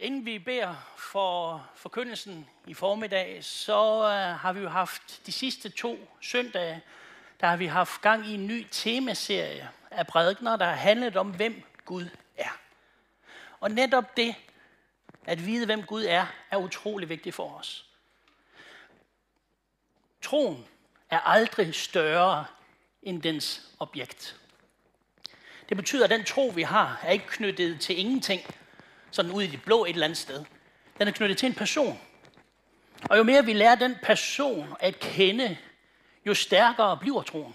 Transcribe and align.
Inden 0.00 0.26
vi 0.26 0.38
beder 0.38 0.74
for 0.96 1.66
forkyndelsen 1.74 2.48
i 2.66 2.74
formiddag, 2.74 3.44
så 3.44 4.02
øh, 4.02 4.40
har 4.40 4.52
vi 4.52 4.60
jo 4.60 4.68
haft 4.68 5.26
de 5.26 5.32
sidste 5.32 5.68
to 5.68 6.08
søndage, 6.20 6.82
der 7.40 7.46
har 7.46 7.56
vi 7.56 7.66
haft 7.66 8.00
gang 8.00 8.26
i 8.26 8.34
en 8.34 8.46
ny 8.46 8.66
temaserie 8.70 9.70
af 9.90 10.06
prædikner, 10.06 10.56
der 10.56 10.64
har 10.64 10.74
handlet 10.74 11.16
om, 11.16 11.30
hvem 11.30 11.62
Gud 11.84 12.08
er. 12.36 12.58
Og 13.60 13.70
netop 13.70 14.16
det, 14.16 14.34
at 15.24 15.46
vide, 15.46 15.66
hvem 15.66 15.82
Gud 15.82 16.04
er, 16.04 16.26
er 16.50 16.56
utrolig 16.56 17.08
vigtigt 17.08 17.34
for 17.34 17.54
os. 17.58 17.86
Troen 20.22 20.66
er 21.10 21.20
aldrig 21.20 21.74
større 21.74 22.46
end 23.02 23.22
dens 23.22 23.62
objekt. 23.78 24.40
Det 25.68 25.76
betyder, 25.76 26.04
at 26.04 26.10
den 26.10 26.24
tro, 26.24 26.52
vi 26.54 26.62
har, 26.62 27.00
er 27.02 27.10
ikke 27.10 27.26
knyttet 27.26 27.80
til 27.80 27.98
ingenting, 27.98 28.42
sådan 29.10 29.30
ud 29.30 29.42
i 29.42 29.46
det 29.46 29.62
blå 29.62 29.84
et 29.84 29.90
eller 29.90 30.04
andet 30.04 30.18
sted. 30.18 30.44
Den 30.98 31.08
er 31.08 31.12
knyttet 31.12 31.38
til 31.38 31.46
en 31.46 31.54
person. 31.54 32.00
Og 33.10 33.18
jo 33.18 33.22
mere 33.22 33.44
vi 33.44 33.52
lærer 33.52 33.74
den 33.74 33.96
person 34.02 34.74
at 34.80 35.00
kende, 35.00 35.56
jo 36.26 36.34
stærkere 36.34 36.96
bliver 36.96 37.22
troen. 37.22 37.54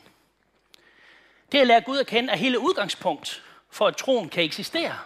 Det 1.52 1.60
at 1.60 1.68
lære 1.68 1.82
Gud 1.82 1.98
at 1.98 2.08
kende 2.08 2.34
er 2.34 2.38
hele 2.38 2.60
udgangspunkt 2.60 3.44
for, 3.70 3.88
at 3.88 3.98
troen 3.98 4.30
kan 4.30 4.44
eksistere. 4.44 4.98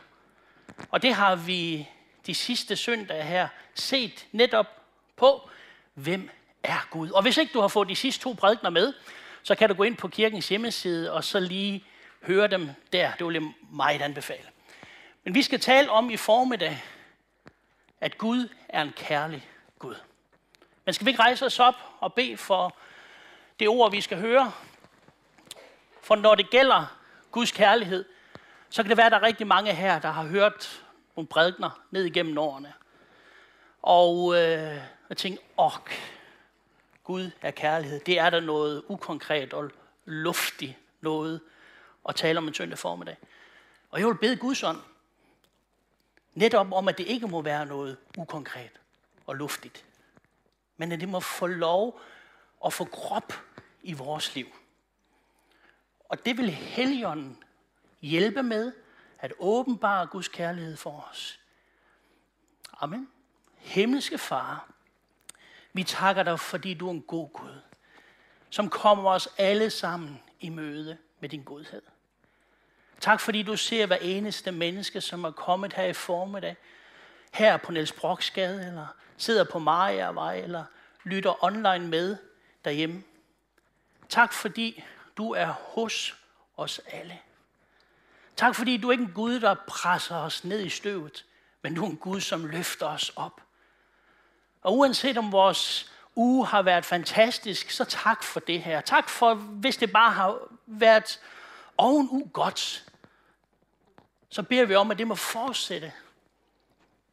Og 0.90 1.02
det 1.02 1.14
har 1.14 1.36
vi 1.36 1.90
de 2.26 2.36
sidste 2.36 2.76
søndage 2.76 3.24
her 3.24 3.48
set 3.76 4.28
netop 4.32 4.66
på, 5.16 5.50
hvem 5.94 6.30
er 6.64 6.88
Gud. 6.92 7.10
Og 7.10 7.22
hvis 7.22 7.38
ikke 7.38 7.54
du 7.54 7.62
har 7.62 7.68
fået 7.68 7.90
de 7.90 7.96
sidste 7.96 8.24
to 8.24 8.34
prædikner 8.34 8.70
med, 8.70 8.94
så 9.44 9.56
kan 9.56 9.70
du 9.70 9.76
gå 9.76 9.84
ind 9.84 9.98
på 9.98 10.08
kirkens 10.08 10.50
hjemmeside 10.50 11.14
og 11.14 11.24
så 11.24 11.40
lige 11.40 11.84
høre 12.22 12.48
dem 12.48 12.70
der. 12.94 13.12
Det 13.12 13.28
vil 13.28 13.34
jeg 13.34 13.54
meget 13.72 14.02
anbefale. 14.02 14.44
Men 15.28 15.36
vi 15.36 15.42
skal 15.42 15.60
tale 15.60 15.92
om 15.92 16.10
i 16.10 16.18
formiddag, 16.18 16.84
at 18.02 18.18
Gud 18.18 18.50
er 18.70 18.82
en 18.82 18.94
kærlig 18.96 19.50
Gud. 19.80 19.96
Men 20.86 20.94
skal 20.94 21.06
vi 21.06 21.10
ikke 21.10 21.22
rejse 21.22 21.46
os 21.46 21.60
op 21.60 21.74
og 22.00 22.14
bede 22.14 22.38
for 22.38 22.76
det 23.60 23.68
ord, 23.68 23.92
vi 23.92 24.02
skal 24.02 24.20
høre? 24.20 24.52
For 26.02 26.16
når 26.16 26.36
det 26.36 26.50
gælder 26.50 26.98
Guds 27.32 27.52
kærlighed, 27.52 28.06
så 28.70 28.84
kan 28.84 28.90
det 28.90 28.98
være, 28.98 29.06
at 29.06 29.12
der 29.12 29.18
er 29.18 29.24
rigtig 29.24 29.48
mange 29.48 29.74
her, 29.74 30.00
der 30.00 30.12
har 30.12 30.24
hørt 30.24 30.84
nogle 31.16 31.28
prædikner 31.28 31.84
ned 31.92 32.04
igennem 32.04 32.38
årene. 32.38 32.74
Og 33.82 34.36
øh, 34.36 34.82
jeg 35.10 35.18
tænkte, 35.18 35.44
åh, 35.58 35.72
Gud 37.04 37.32
er 37.42 37.52
kærlighed. 37.52 38.00
Det 38.00 38.20
er 38.20 38.30
der 38.30 38.40
noget 38.40 38.84
ukonkret 38.88 39.54
og 39.54 39.72
luftigt 40.06 40.78
noget 41.02 41.42
at 42.10 42.16
tale 42.16 42.38
om 42.38 42.48
en 42.48 42.54
søndag 42.54 42.78
formiddag. 42.78 43.18
Og 43.90 44.00
jeg 44.00 44.08
vil 44.08 44.18
bede 44.18 44.38
Guds 44.38 44.64
ånd, 44.64 44.78
netop 46.38 46.72
om, 46.72 46.88
at 46.88 46.98
det 46.98 47.08
ikke 47.08 47.28
må 47.28 47.42
være 47.42 47.66
noget 47.66 47.98
ukonkret 48.18 48.72
og 49.26 49.36
luftigt, 49.36 49.86
men 50.78 50.92
at 50.92 51.00
det 51.00 51.10
må 51.10 51.20
få 51.20 51.48
lov 51.48 52.02
at 52.66 52.74
få 52.74 52.86
krop 52.86 53.34
i 53.84 53.94
vores 53.94 54.36
liv. 54.36 54.48
Og 56.10 56.26
det 56.26 56.38
vil 56.38 56.52
Helligånden 56.52 57.44
hjælpe 58.02 58.44
med 58.44 58.74
at 59.20 59.34
åbenbare 59.40 60.08
Guds 60.08 60.28
kærlighed 60.28 60.78
for 60.78 61.08
os. 61.12 61.40
Amen. 62.82 63.10
Himmelske 63.58 64.18
Far, 64.18 64.70
vi 65.74 65.84
takker 65.84 66.24
dig, 66.24 66.40
fordi 66.40 66.74
du 66.74 66.88
er 66.88 66.92
en 66.92 67.02
god 67.02 67.30
Gud, 67.34 67.62
som 68.50 68.70
kommer 68.70 69.12
os 69.12 69.30
alle 69.38 69.70
sammen 69.70 70.24
i 70.40 70.50
møde 70.50 70.98
med 71.20 71.30
din 71.30 71.44
godhed. 71.44 71.82
Tak 73.02 73.20
fordi 73.20 73.44
du 73.44 73.58
ser 73.58 73.86
hver 73.86 73.98
eneste 74.02 74.52
menneske, 74.52 75.02
som 75.02 75.24
er 75.24 75.32
kommet 75.32 75.74
her 75.74 75.84
i 75.84 75.94
formiddag, 75.94 76.56
her 77.34 77.58
på 77.58 77.72
Niels 77.72 77.92
Broksgade, 77.92 78.68
eller 78.68 78.88
sidder 79.18 79.44
på 79.44 79.60
Mariavej, 79.60 80.38
eller 80.38 80.64
lytter 81.04 81.44
online 81.44 81.88
med 81.88 82.18
derhjemme. 82.66 83.04
Tak 84.10 84.34
fordi 84.34 84.84
du 85.18 85.34
er 85.34 85.46
hos 85.48 86.18
os 86.58 86.82
alle. 86.92 87.20
Tak 88.36 88.56
fordi 88.56 88.78
du 88.78 88.88
er 88.88 88.92
ikke 88.92 89.04
en 89.04 89.12
Gud, 89.12 89.40
der 89.40 89.56
presser 89.68 90.16
os 90.16 90.44
ned 90.44 90.60
i 90.60 90.70
støvet, 90.70 91.26
men 91.62 91.76
du 91.76 91.86
er 91.86 91.90
en 91.90 91.98
Gud, 91.98 92.22
som 92.22 92.46
løfter 92.46 92.88
os 92.88 93.12
op. 93.16 93.42
Og 94.62 94.78
uanset 94.78 95.18
om 95.18 95.32
vores 95.32 95.92
uge 96.16 96.48
har 96.48 96.62
været 96.62 96.86
fantastisk, 96.86 97.72
så 97.72 97.86
tak 97.86 98.24
for 98.24 98.40
det 98.40 98.62
her. 98.62 98.82
Tak 98.82 99.10
for, 99.10 99.34
hvis 99.34 99.78
det 99.78 99.92
bare 99.92 100.12
har 100.12 100.40
været 100.66 101.20
ovenu 101.78 102.30
godt, 102.34 102.86
så 104.30 104.44
beder 104.44 104.66
vi 104.66 104.76
om, 104.76 104.92
at 104.92 104.98
det 104.98 105.08
må 105.08 105.16
fortsætte. 105.16 105.94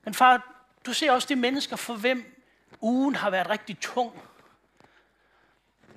Men 0.04 0.14
far, 0.14 0.54
du 0.86 0.92
ser 0.92 1.12
også 1.12 1.28
de 1.28 1.36
mennesker, 1.36 1.76
for 1.76 1.94
hvem 1.94 2.46
ugen 2.80 3.14
har 3.14 3.30
været 3.30 3.50
rigtig 3.50 3.78
tung. 3.80 4.22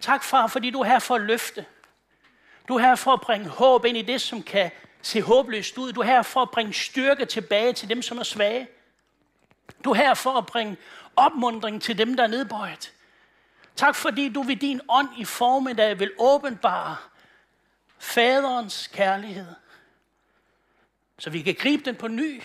Tak, 0.01 0.23
far, 0.23 0.47
fordi 0.47 0.69
du 0.69 0.79
er 0.79 0.85
her 0.85 0.99
for 0.99 1.15
at 1.15 1.21
løfte. 1.21 1.65
Du 2.67 2.75
er 2.75 2.79
her 2.79 2.95
for 2.95 3.13
at 3.13 3.21
bringe 3.21 3.49
håb 3.49 3.85
ind 3.85 3.97
i 3.97 4.01
det, 4.01 4.21
som 4.21 4.43
kan 4.43 4.71
se 5.01 5.21
håbløst 5.21 5.77
ud. 5.77 5.93
Du 5.93 6.01
er 6.01 6.05
her 6.05 6.21
for 6.21 6.41
at 6.41 6.51
bringe 6.51 6.73
styrke 6.73 7.25
tilbage 7.25 7.73
til 7.73 7.89
dem, 7.89 8.01
som 8.01 8.17
er 8.17 8.23
svage. 8.23 8.67
Du 9.83 9.91
er 9.91 9.95
her 9.95 10.13
for 10.13 10.37
at 10.37 10.45
bringe 10.45 10.77
opmundring 11.15 11.81
til 11.81 11.97
dem, 11.97 12.15
der 12.15 12.23
er 12.23 12.27
nedbøjet. 12.27 12.93
Tak 13.75 13.95
fordi 13.95 14.29
du 14.29 14.41
ved 14.41 14.55
din 14.55 14.81
ånd 14.89 15.09
i 15.17 15.25
formiddag 15.25 15.99
vil 15.99 16.11
åbenbare 16.19 16.95
faderens 17.99 18.87
kærlighed. 18.87 19.53
Så 21.19 21.29
vi 21.29 21.41
kan 21.41 21.55
gribe 21.55 21.83
den 21.83 21.95
på 21.95 22.07
ny 22.07 22.43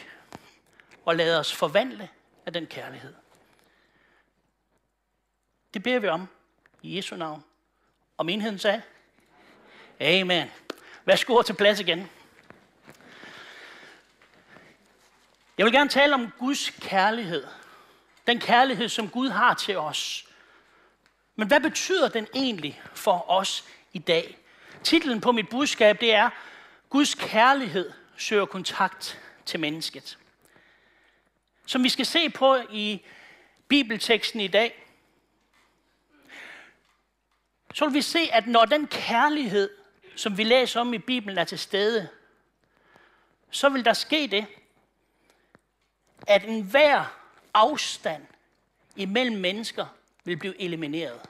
og 1.04 1.16
lade 1.16 1.40
os 1.40 1.52
forvandle 1.52 2.08
af 2.46 2.52
den 2.52 2.66
kærlighed. 2.66 3.14
Det 5.74 5.82
beder 5.82 5.98
vi 5.98 6.08
om 6.08 6.28
i 6.82 6.96
Jesu 6.96 7.16
navn. 7.16 7.44
Og 8.16 8.26
menigheden 8.26 8.58
sagde, 8.58 8.82
Amen. 10.00 10.50
Værsgo 11.04 11.42
til 11.42 11.54
plads 11.54 11.80
igen. 11.80 12.10
Jeg 15.58 15.66
vil 15.66 15.72
gerne 15.72 15.90
tale 15.90 16.14
om 16.14 16.30
Guds 16.38 16.70
kærlighed. 16.70 17.46
Den 18.26 18.40
kærlighed, 18.40 18.88
som 18.88 19.08
Gud 19.08 19.28
har 19.28 19.54
til 19.54 19.78
os. 19.78 20.28
Men 21.36 21.48
hvad 21.48 21.60
betyder 21.60 22.08
den 22.08 22.26
egentlig 22.34 22.82
for 22.94 23.30
os 23.30 23.64
i 23.92 23.98
dag? 23.98 24.41
Titlen 24.84 25.20
på 25.20 25.32
mit 25.32 25.48
budskab, 25.48 26.00
det 26.00 26.14
er 26.14 26.30
Guds 26.90 27.14
kærlighed 27.14 27.92
søger 28.16 28.46
kontakt 28.46 29.20
til 29.46 29.60
mennesket. 29.60 30.18
Som 31.66 31.82
vi 31.82 31.88
skal 31.88 32.06
se 32.06 32.30
på 32.30 32.56
i 32.70 33.04
bibelteksten 33.68 34.40
i 34.40 34.48
dag, 34.48 34.86
så 37.74 37.84
vil 37.84 37.94
vi 37.94 38.02
se, 38.02 38.18
at 38.32 38.46
når 38.46 38.64
den 38.64 38.86
kærlighed, 38.86 39.70
som 40.16 40.38
vi 40.38 40.44
læser 40.44 40.80
om 40.80 40.94
i 40.94 40.98
Bibelen, 40.98 41.38
er 41.38 41.44
til 41.44 41.58
stede, 41.58 42.08
så 43.50 43.68
vil 43.68 43.84
der 43.84 43.92
ske 43.92 44.28
det, 44.30 44.46
at 46.26 46.44
enhver 46.44 47.18
afstand 47.54 48.26
imellem 48.96 49.36
mennesker 49.36 49.86
vil 50.24 50.36
blive 50.36 50.60
elimineret. 50.60 51.20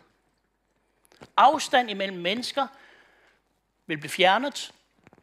Afstand 1.36 1.90
imellem 1.90 2.18
mennesker 2.18 2.66
vil 3.86 3.98
blive 3.98 4.10
fjernet, 4.10 4.72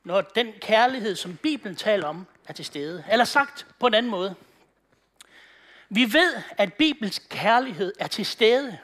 når 0.03 0.21
den 0.21 0.53
kærlighed, 0.61 1.15
som 1.15 1.37
Bibelen 1.37 1.75
taler 1.75 2.07
om, 2.07 2.27
er 2.47 2.53
til 2.53 2.65
stede. 2.65 3.03
Eller 3.11 3.25
sagt 3.25 3.67
på 3.79 3.87
en 3.87 3.93
anden 3.93 4.11
måde. 4.11 4.35
Vi 5.89 6.13
ved, 6.13 6.41
at 6.57 6.73
Bibels 6.73 7.19
kærlighed 7.29 7.93
er 7.99 8.07
til 8.07 8.25
stede, 8.25 8.77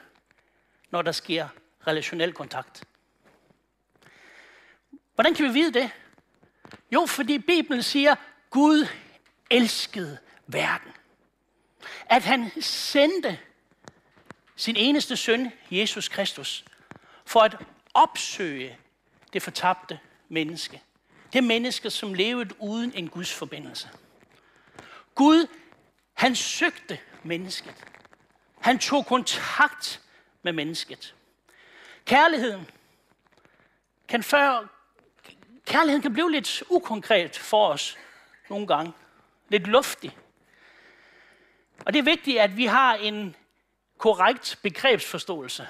når 0.90 1.02
der 1.02 1.12
sker 1.12 1.48
relationel 1.86 2.32
kontakt. 2.32 2.84
Hvordan 5.14 5.34
kan 5.34 5.44
vi 5.44 5.52
vide 5.52 5.72
det? 5.72 5.90
Jo, 6.92 7.06
fordi 7.06 7.38
Bibelen 7.38 7.82
siger, 7.82 8.14
Gud 8.50 8.86
elskede 9.50 10.18
verden. 10.46 10.92
At 12.06 12.22
han 12.22 12.50
sendte 12.60 13.38
sin 14.56 14.76
eneste 14.76 15.16
søn, 15.16 15.52
Jesus 15.70 16.08
Kristus, 16.08 16.64
for 17.24 17.40
at 17.40 17.56
opsøge 17.94 18.78
det 19.32 19.42
fortabte 19.42 20.00
menneske. 20.28 20.82
Det 21.32 21.44
menneske, 21.44 21.90
som 21.90 22.14
levede 22.14 22.54
uden 22.58 22.92
en 22.94 23.08
Guds 23.08 23.34
forbindelse. 23.34 23.88
Gud, 25.14 25.46
han 26.14 26.34
søgte 26.34 26.98
mennesket. 27.22 27.74
Han 28.60 28.78
tog 28.78 29.06
kontakt 29.06 30.02
med 30.42 30.52
mennesket. 30.52 31.14
Kærligheden 32.04 32.70
kan, 34.08 34.22
før, 34.22 34.68
kærligheden 35.66 36.02
kan 36.02 36.12
blive 36.12 36.32
lidt 36.32 36.62
ukonkret 36.68 37.36
for 37.36 37.68
os 37.68 37.98
nogle 38.50 38.66
gange. 38.66 38.92
Lidt 39.48 39.66
luftig. 39.66 40.16
Og 41.86 41.92
det 41.92 41.98
er 41.98 42.02
vigtigt, 42.02 42.38
at 42.38 42.56
vi 42.56 42.66
har 42.66 42.94
en 42.94 43.36
korrekt 43.98 44.58
begrebsforståelse. 44.62 45.68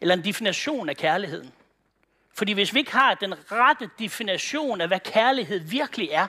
Eller 0.00 0.14
en 0.14 0.24
definition 0.24 0.88
af 0.88 0.96
kærligheden. 0.96 1.52
Fordi 2.34 2.52
hvis 2.52 2.74
vi 2.74 2.78
ikke 2.78 2.92
har 2.92 3.14
den 3.14 3.52
rette 3.52 3.90
definition 3.98 4.80
af, 4.80 4.88
hvad 4.88 5.00
kærlighed 5.00 5.58
virkelig 5.58 6.08
er, 6.12 6.26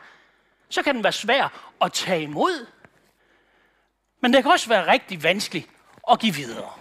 så 0.69 0.83
kan 0.83 0.95
den 0.95 1.03
være 1.03 1.13
svær 1.13 1.73
at 1.81 1.93
tage 1.93 2.23
imod. 2.23 2.67
Men 4.21 4.33
det 4.33 4.43
kan 4.43 4.51
også 4.51 4.69
være 4.69 4.91
rigtig 4.91 5.23
vanskeligt 5.23 5.69
at 6.11 6.19
give 6.19 6.35
videre. 6.35 6.71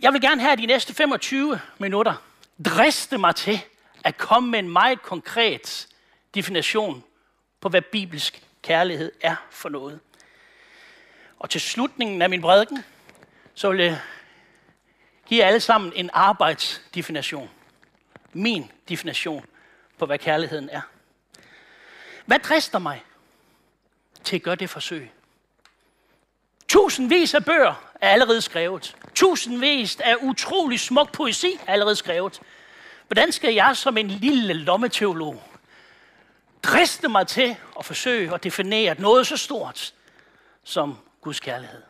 Jeg 0.00 0.12
vil 0.12 0.20
gerne 0.20 0.40
have 0.40 0.56
de 0.56 0.66
næste 0.66 0.94
25 0.94 1.60
minutter 1.78 2.14
driste 2.64 3.18
mig 3.18 3.34
til 3.34 3.60
at 4.04 4.16
komme 4.16 4.50
med 4.50 4.58
en 4.58 4.68
meget 4.68 5.02
konkret 5.02 5.88
definition 6.34 7.04
på, 7.60 7.68
hvad 7.68 7.82
bibelsk 7.82 8.42
kærlighed 8.62 9.12
er 9.20 9.36
for 9.50 9.68
noget. 9.68 10.00
Og 11.38 11.50
til 11.50 11.60
slutningen 11.60 12.22
af 12.22 12.30
min 12.30 12.40
prædiken, 12.40 12.84
så 13.54 13.70
vil 13.70 13.84
jeg 13.84 14.00
give 15.26 15.44
alle 15.44 15.60
sammen 15.60 15.92
en 15.96 16.10
arbejdsdefinition. 16.12 17.50
Min 18.32 18.70
definition 18.88 19.44
på, 19.98 20.06
hvad 20.06 20.18
kærligheden 20.18 20.68
er. 20.70 20.80
Hvad 22.26 22.38
drister 22.38 22.78
mig 22.78 23.04
til 24.24 24.36
at 24.36 24.42
gøre 24.42 24.54
det 24.54 24.70
forsøg? 24.70 25.10
Tusindvis 26.68 27.34
af 27.34 27.44
bøger 27.44 27.92
er 28.00 28.08
allerede 28.08 28.40
skrevet. 28.40 28.96
Tusindvis 29.14 29.96
af 30.00 30.14
utrolig 30.22 30.80
smuk 30.80 31.12
poesi 31.12 31.58
er 31.66 31.72
allerede 31.72 31.96
skrevet. 31.96 32.40
Hvordan 33.06 33.32
skal 33.32 33.54
jeg 33.54 33.76
som 33.76 33.96
en 33.96 34.08
lille 34.08 34.52
lommeteolog 34.52 35.42
driste 36.62 37.08
mig 37.08 37.26
til 37.26 37.56
at 37.78 37.84
forsøge 37.84 38.34
at 38.34 38.44
definere 38.44 39.00
noget 39.00 39.26
så 39.26 39.36
stort 39.36 39.94
som 40.64 40.98
Guds 41.20 41.40
kærlighed? 41.40 41.82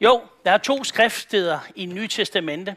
Jo, 0.00 0.22
der 0.44 0.50
er 0.50 0.58
to 0.58 0.84
skriftsteder 0.84 1.60
i 1.74 1.86
Nye 1.86 2.08
Testamente, 2.08 2.76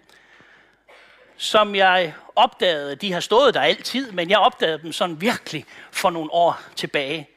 som 1.38 1.75
jeg 1.75 2.14
opdagede, 2.36 2.96
de 2.96 3.14
har 3.14 3.20
stået 3.20 3.54
der 3.54 3.62
altid, 3.62 4.12
men 4.12 4.30
jeg 4.30 4.40
opdagede 4.40 4.81
dem 4.81 4.94
sådan 4.94 5.22
virkelig 5.22 5.66
for 5.92 6.10
nogle 6.10 6.34
år 6.34 6.62
tilbage. 6.75 7.30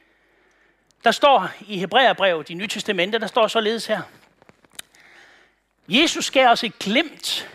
Der 1.03 1.11
står 1.11 1.49
i 1.67 1.79
Hebræerbrevet 1.79 2.49
i 2.49 2.53
Nye 2.53 2.67
Testamente, 2.67 3.19
der 3.19 3.27
står 3.27 3.47
således 3.47 3.85
her. 3.85 4.01
Jesus 5.87 6.31
gav 6.31 6.47
os 6.49 6.63
et 6.63 6.79
glimt 6.79 7.49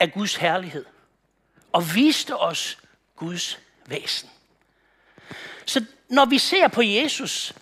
af 0.00 0.12
Guds 0.12 0.36
herlighed 0.36 0.84
og 1.72 1.94
viste 1.94 2.36
os 2.36 2.78
Guds 3.16 3.58
væsen. 3.86 4.30
Så 5.66 5.84
når 6.08 6.24
vi 6.24 6.38
ser 6.38 6.68
på 6.68 6.82
Jesus, 6.82 7.52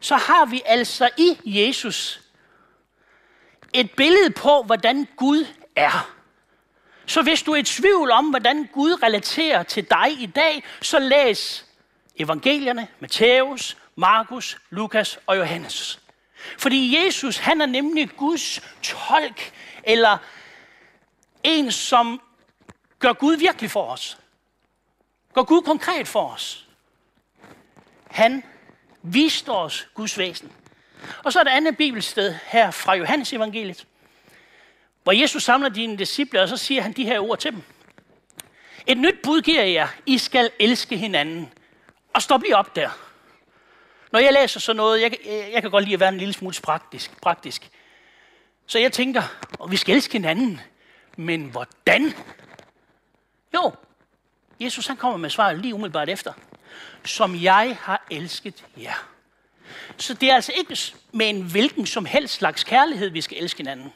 så 0.00 0.16
har 0.16 0.46
vi 0.46 0.62
altså 0.64 1.10
i 1.16 1.38
Jesus 1.44 2.20
et 3.72 3.90
billede 3.90 4.30
på, 4.30 4.62
hvordan 4.62 5.08
Gud 5.16 5.46
er. 5.76 6.10
Så 7.06 7.22
hvis 7.22 7.42
du 7.42 7.52
er 7.52 7.56
i 7.56 7.62
tvivl 7.62 8.10
om, 8.10 8.30
hvordan 8.30 8.68
Gud 8.72 9.02
relaterer 9.02 9.62
til 9.62 9.90
dig 9.90 10.20
i 10.20 10.26
dag, 10.26 10.64
så 10.82 10.98
læs 10.98 11.66
evangelierne, 12.16 12.88
Matthæus, 13.00 13.76
Markus, 13.96 14.58
Lukas 14.70 15.18
og 15.26 15.36
Johannes. 15.36 16.00
Fordi 16.58 16.96
Jesus, 16.96 17.36
han 17.36 17.60
er 17.60 17.66
nemlig 17.66 18.10
Guds 18.16 18.60
tolk, 18.82 19.52
eller 19.84 20.18
en, 21.42 21.72
som 21.72 22.20
gør 22.98 23.12
Gud 23.12 23.36
virkelig 23.36 23.70
for 23.70 23.92
os. 23.92 24.18
Gør 25.34 25.42
Gud 25.42 25.62
konkret 25.62 26.08
for 26.08 26.28
os. 26.28 26.66
Han 28.10 28.42
viste 29.02 29.48
os 29.48 29.88
Guds 29.94 30.18
væsen. 30.18 30.52
Og 31.24 31.32
så 31.32 31.40
er 31.40 31.44
der 31.44 31.50
andet 31.50 31.76
bibelsted 31.76 32.34
her 32.46 32.70
fra 32.70 32.94
Johannes 32.94 33.32
evangeliet, 33.32 33.86
hvor 35.02 35.12
Jesus 35.12 35.42
samler 35.42 35.68
dine 35.68 35.98
disciple, 35.98 36.42
og 36.42 36.48
så 36.48 36.56
siger 36.56 36.82
han 36.82 36.92
de 36.92 37.04
her 37.04 37.20
ord 37.20 37.38
til 37.38 37.52
dem. 37.52 37.62
Et 38.86 38.98
nyt 38.98 39.22
bud 39.22 39.42
giver 39.42 39.62
jeg 39.62 39.72
jer. 39.72 39.88
I 40.06 40.18
skal 40.18 40.50
elske 40.58 40.96
hinanden. 40.96 41.52
Og 42.14 42.22
stop 42.22 42.42
lige 42.42 42.56
op 42.56 42.76
der. 42.76 42.90
Når 44.12 44.20
jeg 44.20 44.32
læser 44.32 44.60
sådan 44.60 44.76
noget, 44.76 45.02
jeg, 45.02 45.12
jeg 45.52 45.62
kan 45.62 45.70
godt 45.70 45.84
lide 45.84 45.94
at 45.94 46.00
være 46.00 46.08
en 46.08 46.18
lille 46.18 46.34
smule 46.34 46.54
praktisk. 46.62 47.20
praktisk. 47.20 47.70
Så 48.66 48.78
jeg 48.78 48.92
tænker, 48.92 49.22
og 49.58 49.70
vi 49.70 49.76
skal 49.76 49.94
elske 49.94 50.12
hinanden. 50.12 50.60
Men 51.16 51.44
hvordan? 51.44 52.14
Jo, 53.54 53.72
Jesus 54.60 54.86
han 54.86 54.96
kommer 54.96 55.18
med 55.18 55.30
svaret 55.30 55.58
lige 55.58 55.74
umiddelbart 55.74 56.08
efter. 56.08 56.32
Som 57.04 57.42
jeg 57.42 57.78
har 57.80 58.06
elsket 58.10 58.64
jer. 58.76 59.08
Så 59.96 60.14
det 60.14 60.30
er 60.30 60.34
altså 60.34 60.52
ikke 60.56 60.76
med 61.12 61.30
en 61.30 61.42
hvilken 61.42 61.86
som 61.86 62.04
helst 62.04 62.34
slags 62.34 62.64
kærlighed, 62.64 63.10
vi 63.10 63.20
skal 63.20 63.38
elske 63.42 63.58
hinanden. 63.58 63.92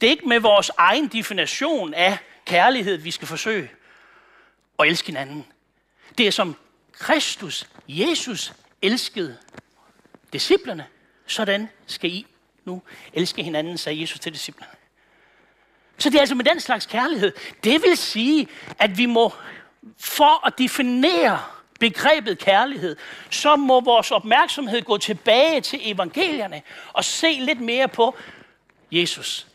Det 0.00 0.06
er 0.06 0.10
ikke 0.10 0.28
med 0.28 0.40
vores 0.40 0.70
egen 0.78 1.08
definition 1.08 1.94
af 1.94 2.18
kærlighed, 2.44 2.96
vi 2.96 3.10
skal 3.10 3.28
forsøge 3.28 3.70
at 4.78 4.86
elske 4.88 5.06
hinanden. 5.06 5.46
Det 6.18 6.26
er 6.26 6.30
som 6.30 6.56
Kristus, 6.92 7.66
Jesus, 7.88 8.52
elskede 8.82 9.36
disciplerne. 10.32 10.86
Sådan 11.26 11.68
skal 11.86 12.10
I 12.10 12.26
nu 12.64 12.82
elske 13.12 13.42
hinanden, 13.42 13.78
sagde 13.78 14.00
Jesus 14.00 14.20
til 14.20 14.32
disciplerne. 14.32 14.72
Så 15.98 16.10
det 16.10 16.16
er 16.16 16.20
altså 16.20 16.34
med 16.34 16.44
den 16.44 16.60
slags 16.60 16.86
kærlighed. 16.86 17.32
Det 17.64 17.82
vil 17.82 17.96
sige, 17.96 18.48
at 18.78 18.98
vi 18.98 19.06
må, 19.06 19.32
for 19.98 20.46
at 20.46 20.58
definere 20.58 21.40
begrebet 21.90 22.38
kærlighed, 22.38 22.96
så 23.30 23.56
må 23.56 23.80
vores 23.80 24.10
opmærksomhed 24.10 24.82
gå 24.82 24.98
tilbage 24.98 25.60
til 25.60 25.80
evangelierne 25.82 26.62
og 26.92 27.04
se 27.04 27.32
lidt 27.40 27.60
mere 27.60 27.88
på 27.88 28.16
Jesus. 28.92 29.46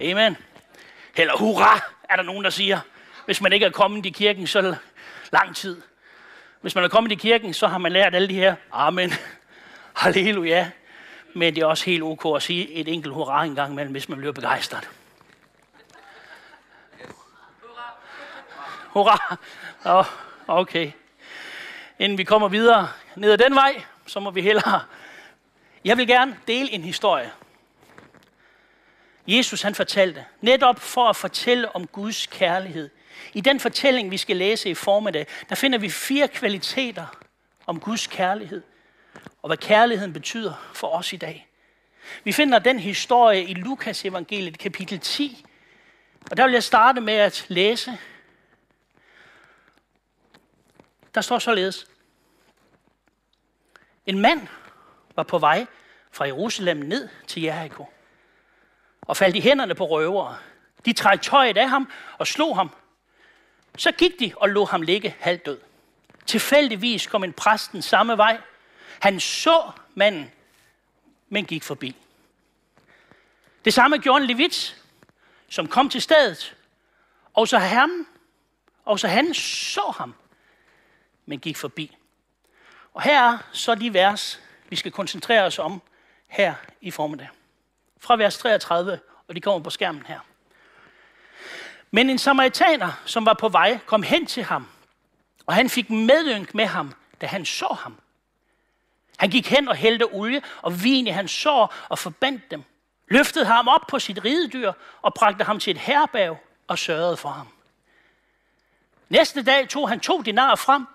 Amen. 0.00 0.36
Eller 1.16 1.36
hurra, 1.36 1.80
er 2.10 2.16
der 2.16 2.22
nogen, 2.22 2.44
der 2.44 2.50
siger. 2.50 2.80
Hvis 3.24 3.40
man 3.40 3.52
ikke 3.52 3.66
er 3.66 3.70
kommet 3.70 4.06
i 4.06 4.10
kirken 4.10 4.46
så 4.46 4.76
lang 5.32 5.56
tid. 5.56 5.82
Hvis 6.60 6.74
man 6.74 6.84
er 6.84 6.88
kommet 6.88 7.12
i 7.12 7.14
kirken, 7.14 7.54
så 7.54 7.66
har 7.66 7.78
man 7.78 7.92
lært 7.92 8.14
alle 8.14 8.28
de 8.28 8.34
her 8.34 8.54
amen, 8.72 9.12
halleluja. 10.02 10.70
Men 11.34 11.54
det 11.54 11.62
er 11.62 11.66
også 11.66 11.84
helt 11.84 12.02
ok 12.02 12.36
at 12.36 12.42
sige 12.42 12.72
et 12.72 12.88
enkelt 12.88 13.14
hurra 13.14 13.44
en 13.44 13.54
gang 13.54 13.72
imellem, 13.72 13.92
hvis 13.92 14.08
man 14.08 14.18
bliver 14.18 14.32
begejstret. 14.32 14.88
Hurra! 18.88 19.36
Oh, 19.84 20.06
okay. 20.46 20.92
Inden 21.98 22.18
vi 22.18 22.24
kommer 22.24 22.48
videre 22.48 22.88
ned 23.16 23.32
ad 23.32 23.38
den 23.38 23.54
vej, 23.54 23.82
så 24.06 24.20
må 24.20 24.30
vi 24.30 24.42
hellere... 24.42 24.80
Jeg 25.84 25.96
vil 25.96 26.06
gerne 26.06 26.36
dele 26.46 26.72
en 26.72 26.84
historie. 26.84 27.30
Jesus 29.26 29.62
han 29.62 29.74
fortalte, 29.74 30.24
netop 30.40 30.80
for 30.80 31.08
at 31.08 31.16
fortælle 31.16 31.76
om 31.76 31.86
Guds 31.86 32.26
kærlighed. 32.26 32.90
I 33.32 33.40
den 33.40 33.60
fortælling, 33.60 34.10
vi 34.10 34.16
skal 34.16 34.36
læse 34.36 34.70
i 34.70 34.74
formiddag, 34.74 35.26
der 35.48 35.54
finder 35.54 35.78
vi 35.78 35.90
fire 35.90 36.28
kvaliteter 36.28 37.06
om 37.66 37.80
Guds 37.80 38.06
kærlighed, 38.06 38.62
og 39.42 39.48
hvad 39.48 39.56
kærligheden 39.56 40.12
betyder 40.12 40.70
for 40.74 40.88
os 40.88 41.12
i 41.12 41.16
dag. 41.16 41.48
Vi 42.24 42.32
finder 42.32 42.58
den 42.58 42.78
historie 42.78 43.44
i 43.44 43.54
Lukas 43.54 44.04
evangeliet 44.04 44.58
kapitel 44.58 45.00
10, 45.00 45.44
og 46.30 46.36
der 46.36 46.44
vil 46.44 46.52
jeg 46.52 46.62
starte 46.62 47.00
med 47.00 47.14
at 47.14 47.46
læse 47.48 47.98
der 51.18 51.22
står 51.22 51.38
således. 51.38 51.86
En 54.06 54.18
mand 54.18 54.48
var 55.16 55.22
på 55.22 55.38
vej 55.38 55.66
fra 56.10 56.24
Jerusalem 56.24 56.76
ned 56.76 57.08
til 57.26 57.42
Jericho 57.42 57.86
og 59.00 59.16
faldt 59.16 59.36
i 59.36 59.40
hænderne 59.40 59.74
på 59.74 59.86
røvere. 59.86 60.38
De 60.84 60.92
trak 60.92 61.22
tøjet 61.22 61.56
af 61.56 61.68
ham 61.68 61.90
og 62.18 62.26
slog 62.26 62.56
ham. 62.56 62.70
Så 63.76 63.92
gik 63.92 64.20
de 64.20 64.32
og 64.36 64.48
lå 64.48 64.64
ham 64.64 64.82
ligge 64.82 65.16
halvdød. 65.20 65.60
Tilfældigvis 66.26 67.06
kom 67.06 67.24
en 67.24 67.32
præsten 67.32 67.82
samme 67.82 68.16
vej. 68.16 68.40
Han 69.00 69.20
så 69.20 69.70
manden, 69.94 70.30
men 71.28 71.44
gik 71.44 71.62
forbi. 71.62 71.96
Det 73.64 73.74
samme 73.74 73.98
gjorde 73.98 74.20
en 74.20 74.26
levit, 74.26 74.82
som 75.48 75.68
kom 75.68 75.90
til 75.90 76.02
stedet. 76.02 76.56
Og 77.34 77.48
så 77.48 77.58
ham, 77.58 78.06
og 78.84 79.00
så 79.00 79.08
han 79.08 79.34
så 79.34 79.94
ham, 79.96 80.14
men 81.28 81.38
gik 81.38 81.56
forbi. 81.56 81.96
Og 82.94 83.02
her 83.02 83.32
er 83.32 83.38
så 83.52 83.74
de 83.74 83.94
vers, 83.94 84.40
vi 84.68 84.76
skal 84.76 84.92
koncentrere 84.92 85.44
os 85.44 85.58
om 85.58 85.82
her 86.28 86.54
i 86.80 86.90
formiddag. 86.90 87.28
Fra 88.00 88.16
vers 88.16 88.38
33, 88.38 88.98
og 89.28 89.34
de 89.34 89.40
kommer 89.40 89.60
på 89.60 89.70
skærmen 89.70 90.06
her. 90.06 90.20
Men 91.90 92.10
en 92.10 92.18
samaritaner, 92.18 93.02
som 93.04 93.26
var 93.26 93.34
på 93.34 93.48
vej, 93.48 93.78
kom 93.86 94.02
hen 94.02 94.26
til 94.26 94.44
ham, 94.44 94.66
og 95.46 95.54
han 95.54 95.68
fik 95.70 95.90
medynk 95.90 96.54
med 96.54 96.66
ham, 96.66 96.94
da 97.20 97.26
han 97.26 97.44
så 97.44 97.76
ham. 97.82 98.00
Han 99.18 99.30
gik 99.30 99.48
hen 99.48 99.68
og 99.68 99.76
hældte 99.76 100.04
olie 100.04 100.42
og 100.62 100.84
vin 100.84 101.06
i 101.06 101.10
hans 101.10 101.30
sår 101.30 101.74
og 101.88 101.98
forbandt 101.98 102.50
dem. 102.50 102.62
Løftede 103.08 103.44
ham 103.44 103.68
op 103.68 103.86
på 103.88 103.98
sit 103.98 104.24
ridedyr 104.24 104.72
og 105.02 105.14
bragte 105.14 105.44
ham 105.44 105.60
til 105.60 105.70
et 105.70 105.78
herberg 105.78 106.38
og 106.66 106.78
sørgede 106.78 107.16
for 107.16 107.28
ham. 107.28 107.48
Næste 109.08 109.42
dag 109.42 109.68
tog 109.68 109.88
han 109.88 110.00
to 110.00 110.22
dinarer 110.22 110.56
frem 110.56 110.86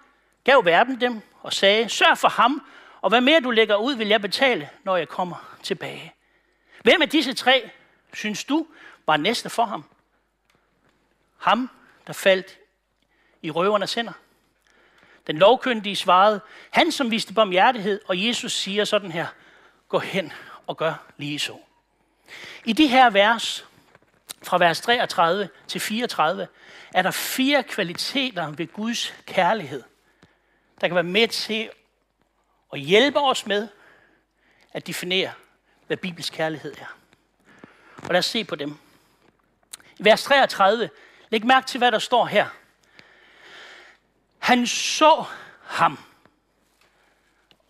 gav 0.43 0.65
verden 0.65 1.01
dem 1.01 1.21
og 1.41 1.53
sagde, 1.53 1.89
sørg 1.89 2.17
for 2.17 2.27
ham, 2.27 2.65
og 3.01 3.09
hvad 3.09 3.21
mere 3.21 3.39
du 3.39 3.51
lægger 3.51 3.75
ud, 3.75 3.95
vil 3.95 4.07
jeg 4.07 4.21
betale, 4.21 4.69
når 4.83 4.97
jeg 4.97 5.07
kommer 5.07 5.57
tilbage. 5.63 6.13
Hvem 6.83 7.01
af 7.01 7.09
disse 7.09 7.33
tre, 7.33 7.69
synes 8.13 8.43
du, 8.43 8.67
var 9.07 9.17
næste 9.17 9.49
for 9.49 9.65
ham? 9.65 9.85
Ham, 11.37 11.69
der 12.07 12.13
faldt 12.13 12.57
i 13.41 13.51
røvernes 13.51 13.93
hænder. 13.93 14.13
Den 15.27 15.37
lovkyndige 15.37 15.95
svarede, 15.95 16.41
han 16.69 16.91
som 16.91 17.11
viste 17.11 17.33
barmhjertighed, 17.33 18.01
og 18.05 18.25
Jesus 18.25 18.53
siger 18.53 18.85
sådan 18.85 19.11
her, 19.11 19.27
gå 19.89 19.99
hen 19.99 20.33
og 20.67 20.77
gør 20.77 20.93
lige 21.17 21.39
så. 21.39 21.57
I 22.65 22.73
de 22.73 22.87
her 22.87 23.09
vers, 23.09 23.65
fra 24.43 24.57
vers 24.57 24.81
33 24.81 25.49
til 25.67 25.81
34, 25.81 26.47
er 26.93 27.01
der 27.01 27.11
fire 27.11 27.63
kvaliteter 27.63 28.51
ved 28.51 28.67
Guds 28.67 29.13
kærlighed, 29.25 29.83
der 30.83 30.87
kan 30.87 30.95
være 30.95 31.03
med 31.03 31.27
til 31.27 31.69
at 32.73 32.79
hjælpe 32.79 33.19
os 33.19 33.45
med 33.45 33.67
at 34.73 34.87
definere, 34.87 35.33
hvad 35.87 35.97
Bibels 35.97 36.29
kærlighed 36.29 36.73
er. 36.77 36.97
Og 37.97 38.09
lad 38.09 38.19
os 38.19 38.25
se 38.25 38.43
på 38.43 38.55
dem. 38.55 38.77
I 39.99 40.03
vers 40.03 40.23
33, 40.23 40.89
læg 41.29 41.45
mærke 41.45 41.67
til, 41.67 41.77
hvad 41.77 41.91
der 41.91 41.99
står 41.99 42.25
her. 42.25 42.47
Han 44.39 44.67
så 44.67 45.25
ham, 45.63 45.99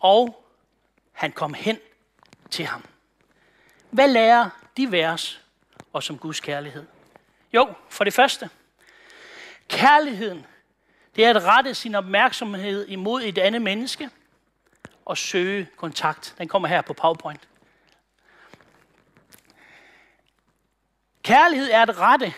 og 0.00 0.44
han 1.12 1.32
kom 1.32 1.54
hen 1.54 1.78
til 2.50 2.66
ham. 2.66 2.84
Hvad 3.90 4.08
lærer 4.08 4.50
de 4.76 4.92
vers 4.92 5.40
os 5.92 6.10
om 6.10 6.18
Guds 6.18 6.40
kærlighed? 6.40 6.86
Jo, 7.52 7.74
for 7.88 8.04
det 8.04 8.14
første, 8.14 8.50
kærligheden, 9.68 10.46
det 11.16 11.24
er 11.24 11.30
at 11.30 11.42
rette 11.42 11.74
sin 11.74 11.94
opmærksomhed 11.94 12.88
imod 12.88 13.22
et 13.22 13.38
andet 13.38 13.62
menneske 13.62 14.10
og 15.04 15.18
søge 15.18 15.68
kontakt. 15.76 16.34
Den 16.38 16.48
kommer 16.48 16.68
her 16.68 16.82
på 16.82 16.92
PowerPoint. 16.92 17.48
Kærlighed 21.22 21.70
er 21.70 21.82
at 21.82 21.98
rette 21.98 22.34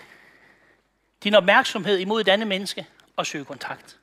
din 1.24 1.34
opmærksomhed 1.34 1.98
imod 1.98 2.20
et 2.20 2.28
andet 2.28 2.48
menneske 2.48 2.86
og 3.16 3.26
søge 3.26 3.44
kontakt. 3.44 3.98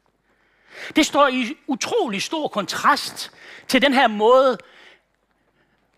Det 0.95 1.05
står 1.05 1.27
i 1.27 1.57
utrolig 1.67 2.21
stor 2.21 2.47
kontrast 2.47 3.31
til 3.67 3.81
den 3.81 3.93
her 3.93 4.07
måde, 4.07 4.57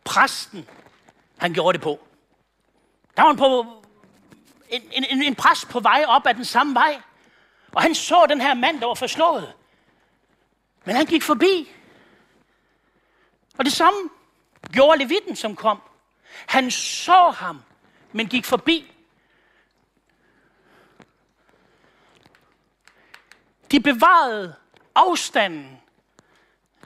præsten 0.03 0.69
han 1.37 1.53
gjorde 1.53 1.73
det 1.77 1.83
på. 1.83 1.99
Der 3.17 3.23
var 3.23 3.31
en, 3.31 3.37
på 3.37 3.65
en, 4.69 5.03
en, 5.09 5.23
en 5.23 5.35
præst 5.35 5.69
på 5.69 5.79
vej 5.79 6.05
op 6.07 6.27
ad 6.27 6.33
den 6.33 6.45
samme 6.45 6.73
vej. 6.73 7.01
Og 7.75 7.81
han 7.81 7.95
så 7.95 8.25
den 8.29 8.41
her 8.41 8.53
mand, 8.53 8.79
der 8.79 8.87
var 8.87 8.93
forslået. 8.93 9.53
Men 10.85 10.95
han 10.95 11.05
gik 11.05 11.23
forbi. 11.23 11.71
Og 13.57 13.65
det 13.65 13.73
samme 13.73 14.09
gjorde 14.73 14.99
Levitten, 14.99 15.35
som 15.35 15.55
kom. 15.55 15.81
Han 16.47 16.71
så 16.71 17.29
ham, 17.29 17.61
men 18.11 18.27
gik 18.27 18.45
forbi. 18.45 18.91
De 23.71 23.79
bevarede 23.79 24.55
afstanden 24.95 25.81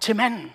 til 0.01 0.15
manden. 0.15 0.53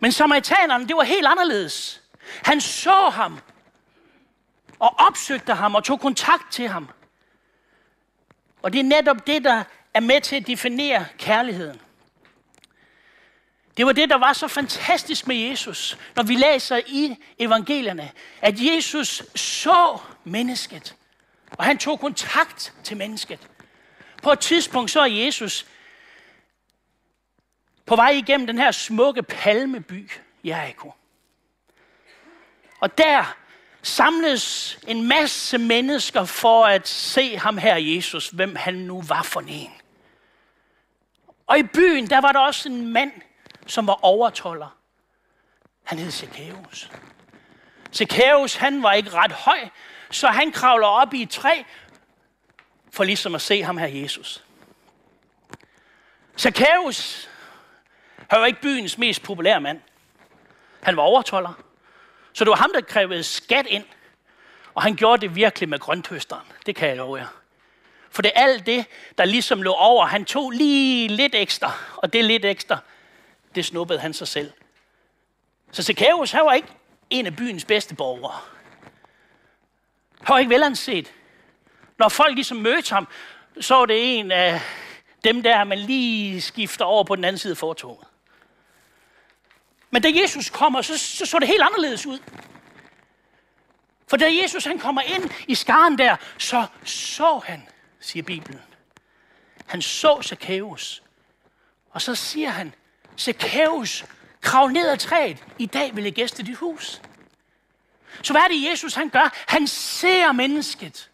Men 0.00 0.12
samaritanerne, 0.12 0.88
det 0.88 0.96
var 0.96 1.02
helt 1.02 1.26
anderledes. 1.26 2.02
Han 2.44 2.60
så 2.60 3.08
ham 3.08 3.38
og 4.78 4.94
opsøgte 4.98 5.54
ham 5.54 5.74
og 5.74 5.84
tog 5.84 6.00
kontakt 6.00 6.52
til 6.52 6.68
ham. 6.68 6.88
Og 8.62 8.72
det 8.72 8.78
er 8.78 8.84
netop 8.84 9.26
det, 9.26 9.44
der 9.44 9.64
er 9.94 10.00
med 10.00 10.20
til 10.20 10.36
at 10.36 10.46
definere 10.46 11.06
kærligheden. 11.18 11.80
Det 13.76 13.86
var 13.86 13.92
det, 13.92 14.10
der 14.10 14.18
var 14.18 14.32
så 14.32 14.48
fantastisk 14.48 15.26
med 15.26 15.36
Jesus, 15.36 15.98
når 16.16 16.22
vi 16.22 16.34
læser 16.34 16.80
i 16.86 17.16
evangelierne, 17.38 18.10
at 18.40 18.54
Jesus 18.60 19.22
så 19.34 19.98
mennesket, 20.24 20.96
og 21.50 21.64
han 21.64 21.78
tog 21.78 22.00
kontakt 22.00 22.72
til 22.84 22.96
mennesket. 22.96 23.48
På 24.22 24.32
et 24.32 24.40
tidspunkt 24.40 24.90
så 24.90 25.00
er 25.00 25.06
Jesus 25.06 25.66
på 27.86 27.96
vej 27.96 28.10
igennem 28.10 28.46
den 28.46 28.58
her 28.58 28.70
smukke 28.70 29.22
palmeby, 29.22 30.10
Jericho. 30.44 30.92
Og 32.80 32.98
der 32.98 33.36
samles 33.82 34.78
en 34.86 35.08
masse 35.08 35.58
mennesker 35.58 36.24
for 36.24 36.66
at 36.66 36.88
se 36.88 37.36
ham 37.36 37.58
her, 37.58 37.76
Jesus, 37.76 38.28
hvem 38.28 38.56
han 38.56 38.74
nu 38.74 39.02
var 39.02 39.22
for 39.22 39.40
en. 39.40 39.72
Og 41.46 41.58
i 41.58 41.62
byen, 41.62 42.10
der 42.10 42.20
var 42.20 42.32
der 42.32 42.40
også 42.40 42.68
en 42.68 42.92
mand, 42.92 43.12
som 43.66 43.86
var 43.86 44.04
overtoller. 44.04 44.76
Han 45.84 45.98
hed 45.98 46.10
Zacchaeus. 46.10 46.90
Zacchaeus, 47.92 48.54
han 48.54 48.82
var 48.82 48.92
ikke 48.92 49.10
ret 49.10 49.32
høj, 49.32 49.68
så 50.10 50.28
han 50.28 50.52
kravler 50.52 50.86
op 50.86 51.14
i 51.14 51.22
et 51.22 51.30
træ, 51.30 51.62
for 52.92 53.04
ligesom 53.04 53.34
at 53.34 53.42
se 53.42 53.62
ham 53.62 53.78
her, 53.78 53.86
Jesus. 53.86 54.44
Zacchaeus, 56.38 57.28
han 58.30 58.40
var 58.40 58.46
ikke 58.46 58.60
byens 58.60 58.98
mest 58.98 59.22
populære 59.22 59.60
mand. 59.60 59.80
Han 60.82 60.96
var 60.96 61.02
overtoller. 61.02 61.69
Så 62.32 62.44
det 62.44 62.50
var 62.50 62.56
ham, 62.56 62.70
der 62.74 62.80
krævede 62.80 63.22
skat 63.22 63.66
ind. 63.66 63.84
Og 64.74 64.82
han 64.82 64.96
gjorde 64.96 65.20
det 65.20 65.34
virkelig 65.34 65.68
med 65.68 65.78
grøntøsteren. 65.78 66.46
Det 66.66 66.76
kan 66.76 66.88
jeg 66.88 66.96
love 66.96 67.16
jer. 67.16 67.26
For 68.10 68.22
det 68.22 68.32
er 68.34 68.42
alt 68.42 68.66
det, 68.66 68.84
der 69.18 69.24
ligesom 69.24 69.62
lå 69.62 69.72
over. 69.72 70.06
Han 70.06 70.24
tog 70.24 70.50
lige 70.50 71.08
lidt 71.08 71.34
ekstra. 71.34 71.72
Og 71.96 72.12
det 72.12 72.24
lidt 72.24 72.44
ekstra, 72.44 72.78
det 73.54 73.64
snuppede 73.64 73.98
han 73.98 74.14
sig 74.14 74.28
selv. 74.28 74.52
Så 75.72 75.82
Zacchaeus, 75.82 76.30
han 76.30 76.44
var 76.44 76.52
ikke 76.52 76.68
en 77.10 77.26
af 77.26 77.36
byens 77.36 77.64
bedste 77.64 77.94
borgere. 77.94 78.40
Han 80.22 80.32
var 80.32 80.38
ikke 80.38 80.50
velanset. 80.50 81.12
Når 81.98 82.08
folk 82.08 82.34
ligesom 82.34 82.56
mødte 82.56 82.94
ham, 82.94 83.08
så 83.60 83.74
var 83.74 83.86
det 83.86 84.18
en 84.18 84.32
af 84.32 84.60
dem 85.24 85.42
der, 85.42 85.64
man 85.64 85.78
lige 85.78 86.40
skifter 86.40 86.84
over 86.84 87.04
på 87.04 87.16
den 87.16 87.24
anden 87.24 87.38
side 87.38 87.50
af 87.50 87.56
fortoget. 87.56 88.06
Men 89.90 90.02
da 90.02 90.10
Jesus 90.22 90.50
kommer, 90.50 90.82
så, 90.82 90.98
så 90.98 91.26
så 91.26 91.38
det 91.38 91.48
helt 91.48 91.62
anderledes 91.62 92.06
ud. 92.06 92.18
For 94.08 94.16
da 94.16 94.26
Jesus 94.42 94.64
han 94.64 94.78
kommer 94.78 95.02
ind 95.02 95.30
i 95.48 95.54
skaren 95.54 95.98
der, 95.98 96.16
så 96.38 96.66
så 96.84 97.40
han, 97.46 97.68
siger 98.00 98.22
Bibelen. 98.22 98.60
Han 99.66 99.82
så 99.82 100.22
Zacchaeus. 100.22 101.02
Og 101.90 102.02
så 102.02 102.14
siger 102.14 102.48
han, 102.48 102.74
Zacchaeus, 103.18 104.04
krav 104.40 104.68
ned 104.68 104.88
ad 104.88 104.96
træet. 104.96 105.44
I 105.58 105.66
dag 105.66 105.96
vil 105.96 106.04
jeg 106.04 106.12
gæste 106.12 106.42
dit 106.42 106.56
hus. 106.56 107.02
Så 108.22 108.32
hvad 108.32 108.42
er 108.42 108.48
det, 108.48 108.70
Jesus 108.70 108.94
han 108.94 109.08
gør? 109.08 109.34
Han 109.48 109.66
ser 109.66 110.32
mennesket. 110.32 111.10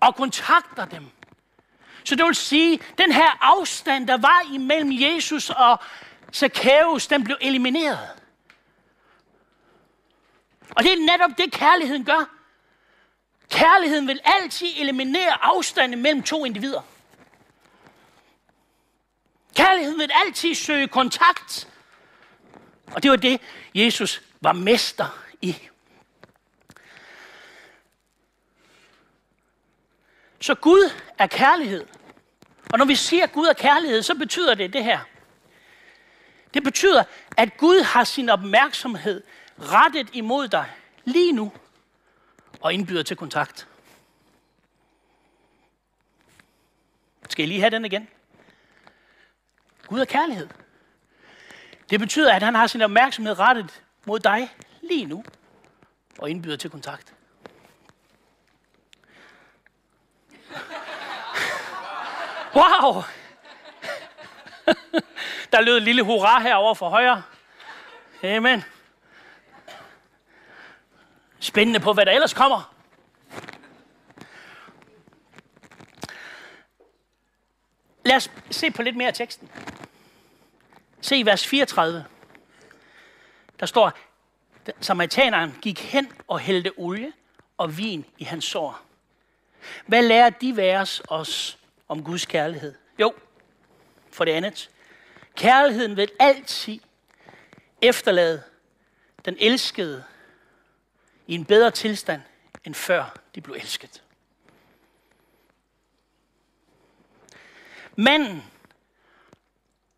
Og 0.00 0.16
kontakter 0.16 0.84
dem. 0.84 1.10
Så 2.04 2.14
det 2.14 2.26
vil 2.26 2.34
sige, 2.34 2.80
den 2.98 3.12
her 3.12 3.38
afstand, 3.40 4.08
der 4.08 4.16
var 4.16 4.42
imellem 4.52 4.92
Jesus 4.92 5.50
og 5.50 5.80
Zacchaeus, 6.34 7.06
den 7.06 7.24
blev 7.24 7.36
elimineret. 7.40 8.08
Og 10.70 10.82
det 10.82 10.92
er 10.92 10.96
netop 10.96 11.30
det, 11.38 11.52
kærligheden 11.52 12.04
gør. 12.04 12.30
Kærligheden 13.50 14.08
vil 14.08 14.20
altid 14.24 14.68
eliminere 14.78 15.44
afstanden 15.44 16.02
mellem 16.02 16.22
to 16.22 16.44
individer. 16.44 16.82
Kærligheden 19.56 19.98
vil 19.98 20.10
altid 20.26 20.54
søge 20.54 20.88
kontakt. 20.88 21.68
Og 22.86 23.02
det 23.02 23.10
var 23.10 23.16
det, 23.16 23.40
Jesus 23.74 24.22
var 24.40 24.52
mester 24.52 25.24
i. 25.42 25.56
Så 30.40 30.54
Gud 30.54 30.90
er 31.18 31.26
kærlighed. 31.26 31.86
Og 32.72 32.78
når 32.78 32.84
vi 32.84 32.94
siger, 32.94 33.24
at 33.24 33.32
Gud 33.32 33.46
er 33.46 33.52
kærlighed, 33.52 34.02
så 34.02 34.14
betyder 34.14 34.54
det 34.54 34.72
det 34.72 34.84
her. 34.84 35.00
Det 36.54 36.62
betyder, 36.62 37.04
at 37.36 37.56
Gud 37.56 37.82
har 37.82 38.04
sin 38.04 38.28
opmærksomhed 38.28 39.22
rettet 39.58 40.10
imod 40.12 40.48
dig 40.48 40.70
lige 41.04 41.32
nu 41.32 41.52
og 42.60 42.74
indbyder 42.74 43.02
til 43.02 43.16
kontakt. 43.16 43.68
Skal 47.28 47.44
I 47.44 47.48
lige 47.48 47.60
have 47.60 47.70
den 47.70 47.84
igen? 47.84 48.08
Gud 49.86 50.00
er 50.00 50.04
kærlighed. 50.04 50.48
Det 51.90 52.00
betyder, 52.00 52.32
at 52.32 52.42
han 52.42 52.54
har 52.54 52.66
sin 52.66 52.82
opmærksomhed 52.82 53.38
rettet 53.38 53.82
mod 54.06 54.20
dig 54.20 54.54
lige 54.82 55.04
nu 55.04 55.24
og 56.18 56.30
indbyder 56.30 56.56
til 56.56 56.70
kontakt. 56.70 57.14
Wow! 62.54 63.02
Der 65.54 65.60
lød 65.60 65.76
et 65.76 65.82
lille 65.82 66.02
hurra 66.02 66.40
herover 66.40 66.74
for 66.74 66.88
højre. 66.88 67.22
Amen. 68.22 68.64
Spændende 71.40 71.80
på, 71.80 71.92
hvad 71.92 72.06
der 72.06 72.12
ellers 72.12 72.34
kommer. 72.34 72.74
Lad 78.04 78.16
os 78.16 78.30
se 78.50 78.70
på 78.70 78.82
lidt 78.82 78.96
mere 78.96 79.08
af 79.08 79.14
teksten. 79.14 79.50
Se 81.00 81.16
i 81.16 81.26
vers 81.26 81.46
34. 81.46 82.04
Der 83.60 83.66
står, 83.66 83.92
samaritaneren 84.80 85.58
gik 85.62 85.80
hen 85.80 86.12
og 86.28 86.38
hældte 86.38 86.72
olie 86.76 87.12
og 87.58 87.78
vin 87.78 88.04
i 88.18 88.24
hans 88.24 88.44
sår. 88.44 88.80
Hvad 89.86 90.02
lærer 90.02 90.30
de 90.30 90.56
vers 90.56 91.02
os 91.08 91.58
om 91.88 92.04
Guds 92.04 92.26
kærlighed? 92.26 92.74
Jo, 92.98 93.14
for 94.12 94.24
det 94.24 94.32
andet. 94.32 94.70
Kærligheden 95.36 95.96
vil 95.96 96.10
altid 96.18 96.80
efterlade 97.82 98.42
den 99.24 99.36
elskede 99.40 100.04
i 101.26 101.34
en 101.34 101.44
bedre 101.44 101.70
tilstand, 101.70 102.22
end 102.64 102.74
før 102.74 103.16
de 103.34 103.40
blev 103.40 103.56
elsket. 103.56 104.02
Manden, 107.96 108.44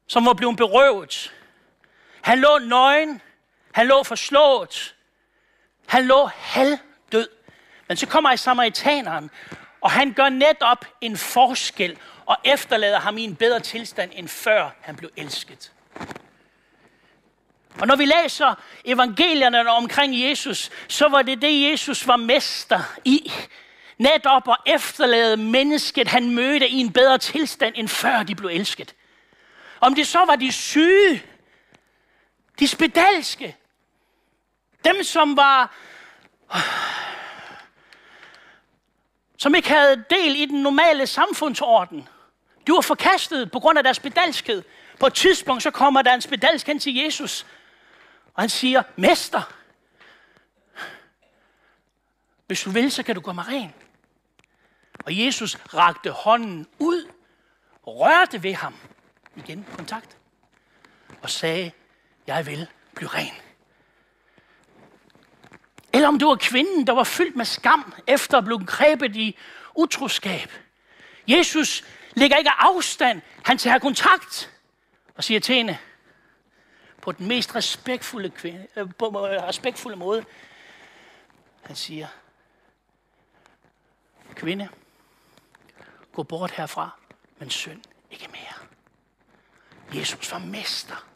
som 0.06 0.26
var 0.26 0.32
blevet 0.32 0.56
berøvet, 0.56 1.34
han 2.22 2.38
lå 2.38 2.58
nøgen, 2.58 3.22
han 3.72 3.86
lå 3.86 4.02
forslået, 4.02 4.96
han 5.86 6.06
lå 6.06 6.26
halvdød. 6.26 7.28
Men 7.88 7.96
så 7.96 8.06
kommer 8.06 8.32
i 8.32 8.36
samaritaneren, 8.36 9.30
og 9.80 9.90
han 9.90 10.12
gør 10.12 10.28
netop 10.28 10.84
en 11.00 11.16
forskel 11.16 11.98
og 12.26 12.36
efterlader 12.44 13.00
ham 13.00 13.18
i 13.18 13.24
en 13.24 13.36
bedre 13.36 13.60
tilstand, 13.60 14.10
end 14.14 14.28
før 14.28 14.70
han 14.80 14.96
blev 14.96 15.10
elsket. 15.16 15.72
Og 17.80 17.86
når 17.86 17.96
vi 17.96 18.04
læser 18.04 18.54
evangelierne 18.84 19.70
omkring 19.70 20.28
Jesus, 20.28 20.70
så 20.88 21.08
var 21.08 21.22
det 21.22 21.42
det, 21.42 21.70
Jesus 21.70 22.06
var 22.06 22.16
mester 22.16 22.80
i. 23.04 23.32
Netop 23.98 24.48
at 24.48 24.56
efterlade 24.66 25.36
mennesket, 25.36 26.08
han 26.08 26.30
mødte 26.30 26.68
i 26.68 26.74
en 26.74 26.92
bedre 26.92 27.18
tilstand, 27.18 27.74
end 27.76 27.88
før 27.88 28.22
de 28.22 28.34
blev 28.34 28.50
elsket. 28.50 28.94
Om 29.80 29.94
det 29.94 30.06
så 30.06 30.24
var 30.24 30.36
de 30.36 30.52
syge, 30.52 31.22
de 32.58 32.68
spedalske, 32.68 33.56
dem 34.84 35.02
som 35.02 35.36
var 35.36 35.74
som 39.38 39.54
ikke 39.54 39.68
havde 39.68 40.04
del 40.10 40.36
i 40.36 40.44
den 40.44 40.62
normale 40.62 41.06
samfundsorden. 41.06 42.08
De 42.66 42.72
var 42.72 42.80
forkastet 42.80 43.50
på 43.50 43.60
grund 43.60 43.78
af 43.78 43.84
deres 43.84 44.00
bedalskhed. 44.00 44.62
På 45.00 45.06
et 45.06 45.14
tidspunkt 45.14 45.62
så 45.62 45.70
kommer 45.70 46.02
der 46.02 46.14
en 46.14 46.20
spedalsk 46.20 46.66
hen 46.66 46.78
til 46.78 46.94
Jesus, 46.94 47.46
og 48.34 48.42
han 48.42 48.48
siger, 48.48 48.82
Mester, 48.96 49.52
hvis 52.46 52.62
du 52.62 52.70
vil, 52.70 52.90
så 52.90 53.02
kan 53.02 53.14
du 53.14 53.20
gå 53.20 53.32
mig 53.32 53.48
ren. 53.48 53.74
Og 55.04 55.18
Jesus 55.24 55.56
rakte 55.56 56.10
hånden 56.10 56.66
ud, 56.78 57.08
rørte 57.86 58.42
ved 58.42 58.54
ham, 58.54 58.74
igen 59.36 59.66
kontakt, 59.76 60.16
og 61.22 61.30
sagde, 61.30 61.72
jeg 62.26 62.46
vil 62.46 62.66
blive 62.94 63.08
ren. 63.08 63.34
Eller 65.92 66.08
om 66.08 66.18
det 66.18 66.28
var 66.28 66.36
kvinden, 66.36 66.86
der 66.86 66.92
var 66.92 67.04
fyldt 67.04 67.36
med 67.36 67.44
skam, 67.44 67.94
efter 68.06 68.38
at 68.38 68.44
blive 68.44 68.66
grebet 68.66 69.16
i 69.16 69.38
utroskab. 69.74 70.52
Jesus 71.28 71.84
ligger 72.16 72.36
ikke 72.36 72.50
afstand, 72.58 73.22
han 73.44 73.58
tager 73.58 73.78
kontakt 73.78 74.50
og 75.14 75.24
siger 75.24 75.40
til 75.40 75.54
hende, 75.54 75.78
på 77.02 77.12
den 77.12 77.28
mest 77.28 77.54
respektfulde, 77.54 78.30
kvinde, 78.30 78.66
øh, 78.76 78.88
på 78.98 79.06
øh, 79.06 79.42
respektfulde 79.42 79.96
måde, 79.96 80.24
han 81.62 81.76
siger, 81.76 82.06
kvinde, 84.34 84.68
gå 86.12 86.22
bort 86.22 86.50
herfra, 86.50 86.90
men 87.38 87.50
synd 87.50 87.82
ikke 88.10 88.28
mere. 88.32 88.66
Jesus 90.00 90.32
var 90.32 90.38
mester 90.38 91.06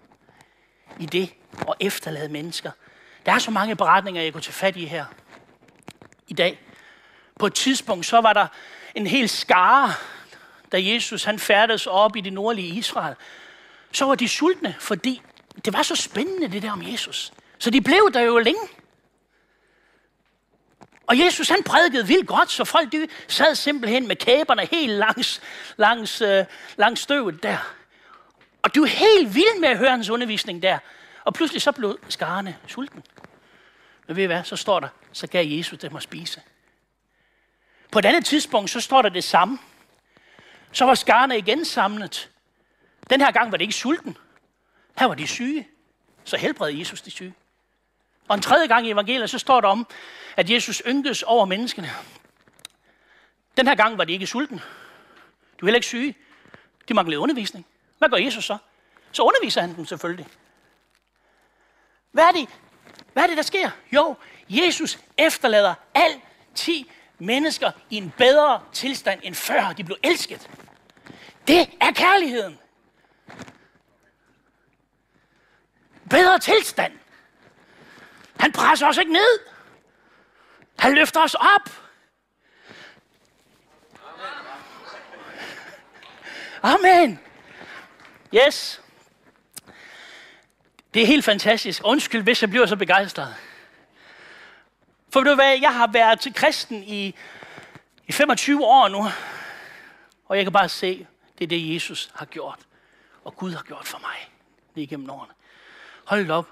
i 0.99 1.07
det 1.07 1.35
og 1.67 1.77
efterlade 1.81 2.29
mennesker. 2.29 2.71
Der 3.27 3.33
er 3.33 3.39
så 3.39 3.51
mange 3.51 3.77
beretninger, 3.77 4.23
jeg 4.23 4.33
kunne 4.33 4.43
tage 4.43 4.53
fat 4.53 4.77
i 4.77 4.85
her 4.85 5.05
i 6.27 6.35
dag. 6.35 6.61
På 7.39 7.47
et 7.47 7.55
tidspunkt, 7.55 8.07
så 8.07 8.21
var 8.21 8.33
der 8.33 8.47
en 8.95 9.07
hel 9.07 9.29
skare, 9.29 9.93
da 10.73 10.83
Jesus 10.83 11.25
han 11.25 11.39
færdedes 11.39 11.87
op 11.87 12.17
i 12.17 12.21
det 12.21 12.33
nordlige 12.33 12.69
Israel. 12.69 13.15
Så 13.93 14.05
var 14.05 14.15
de 14.15 14.29
sultne, 14.29 14.77
fordi 14.79 15.23
det 15.65 15.73
var 15.73 15.83
så 15.83 15.97
spændende, 15.97 16.49
det 16.49 16.63
der 16.63 16.73
om 16.73 16.83
Jesus. 16.93 17.33
Så 17.59 17.71
de 17.71 17.81
blev 17.81 18.11
der 18.15 18.21
jo 18.21 18.39
længe. 18.39 18.69
Og 21.07 21.19
Jesus 21.19 21.49
han 21.49 21.63
prædikede 21.63 22.07
vildt 22.07 22.27
godt, 22.27 22.51
så 22.51 22.65
folk 22.65 22.93
de 22.93 23.09
sad 23.29 23.55
simpelthen 23.55 24.09
med 24.09 24.17
kæberne 24.17 24.67
helt 24.71 24.93
langs, 24.93 25.43
langs, 25.77 26.21
øh, 26.21 26.45
langs 26.77 27.01
støvet 27.01 27.43
der. 27.43 27.75
Og 28.63 28.75
du 28.75 28.83
er 28.83 28.87
helt 28.87 29.35
vild 29.35 29.61
med 29.61 29.69
at 29.69 29.79
høre 29.79 29.91
hans 29.91 30.11
undervisning 30.11 30.63
der. 30.63 30.79
Og 31.25 31.35
pludselig 31.35 31.63
så 31.63 31.73
blev 31.73 31.99
skarne 32.09 32.57
sulten. 32.67 33.05
Men 34.07 34.17
ved 34.17 34.23
I 34.23 34.27
hvad, 34.27 34.45
så 34.45 34.57
står 34.57 34.81
der, 34.81 34.89
så 35.13 35.27
gav 35.27 35.47
Jesus 35.47 35.79
dem 35.79 35.97
at 35.97 36.03
spise. 36.03 36.43
På 37.93 37.99
et 37.99 38.05
andet 38.05 38.25
tidspunkt, 38.25 38.71
så 38.71 38.81
står 38.81 39.03
der 39.03 39.09
det 39.09 39.25
samme. 39.25 39.59
Så 40.73 40.85
var 40.85 40.95
skarne 40.95 41.39
igen 41.39 41.65
samlet. 41.65 42.31
Den 43.11 43.21
her 43.21 43.31
gang 43.31 43.53
var 43.53 43.57
det 43.57 43.63
ikke 43.63 43.75
sulten. 43.75 44.17
Her 44.99 45.07
var 45.07 45.15
de 45.15 45.27
syge. 45.27 45.69
Så 46.25 46.37
helbredte 46.37 46.79
Jesus 46.79 47.03
de 47.03 47.11
syge. 47.11 47.35
Og 48.29 48.35
en 48.35 48.43
tredje 48.43 48.67
gang 48.67 48.87
i 48.87 48.91
evangeliet, 48.91 49.31
så 49.31 49.39
står 49.39 49.61
der 49.61 49.69
om, 49.69 49.87
at 50.37 50.51
Jesus 50.51 50.83
ynkedes 50.87 51.23
over 51.23 51.45
menneskene. 51.45 51.91
Den 53.57 53.67
her 53.67 53.75
gang 53.75 53.99
var 53.99 54.05
de 54.05 54.13
ikke 54.13 54.27
sulten. 54.27 54.57
De 54.57 55.63
var 55.63 55.67
heller 55.67 55.77
ikke 55.77 55.87
syge. 55.87 56.15
De 56.89 56.95
manglede 56.95 57.21
undervisning. 57.21 57.67
Hvad 57.99 58.09
gør 58.09 58.17
Jesus 58.17 58.45
så? 58.45 58.59
Så 59.13 59.23
underviser 59.23 59.61
han 59.61 59.77
dem 59.77 59.87
selvfølgelig. 59.87 60.27
Hvad 62.13 62.25
er 62.25 62.33
det, 62.33 62.49
hvad 63.13 63.23
er 63.23 63.27
det 63.27 63.37
der 63.37 63.43
sker? 63.43 63.71
Jo, 63.93 64.17
Jesus 64.49 64.99
efterlader 65.19 65.75
altid 65.95 66.85
mennesker 67.19 67.71
i 67.91 67.97
en 67.97 68.13
bedre 68.19 68.63
tilstand, 68.73 69.21
end 69.23 69.35
før 69.35 69.73
de 69.73 69.85
blev 69.85 69.97
elsket. 70.03 70.51
Det 71.51 71.71
er 71.81 71.93
kærligheden. 71.93 72.59
Bedre 76.11 76.39
tilstand. 76.39 76.93
Han 78.41 78.53
presser 78.53 78.87
os 78.87 78.99
ikke 78.99 79.13
ned. 79.13 79.39
Han 80.79 80.95
løfter 80.95 81.21
os 81.21 81.35
op. 81.35 81.71
Amen. 86.63 87.21
Yes. 88.35 88.83
Det 90.95 91.03
er 91.03 91.07
helt 91.07 91.25
fantastisk. 91.25 91.83
Undskyld, 91.85 92.23
hvis 92.23 92.43
jeg 92.43 92.51
bliver 92.51 92.67
så 92.67 92.77
begejstret. 92.77 93.35
For 95.13 95.21
du 95.21 95.35
hvad, 95.35 95.59
jeg 95.61 95.75
har 95.75 95.87
været 95.87 96.21
til 96.21 96.35
kristen 96.35 96.83
i, 96.83 97.15
i 98.07 98.13
25 98.13 98.65
år 98.65 98.89
nu, 98.89 99.09
og 100.25 100.37
jeg 100.37 100.45
kan 100.45 100.53
bare 100.53 100.69
se, 100.69 101.07
det 101.41 101.45
er 101.45 101.49
det, 101.49 101.75
Jesus 101.75 102.11
har 102.15 102.27
gjort, 102.27 102.59
og 103.25 103.37
Gud 103.37 103.53
har 103.53 103.63
gjort 103.63 103.87
for 103.87 103.99
mig 103.99 104.33
lige 104.75 104.87
gennem 104.87 105.11
årene. 105.11 105.33
Hold 106.05 106.31
op. 106.31 106.49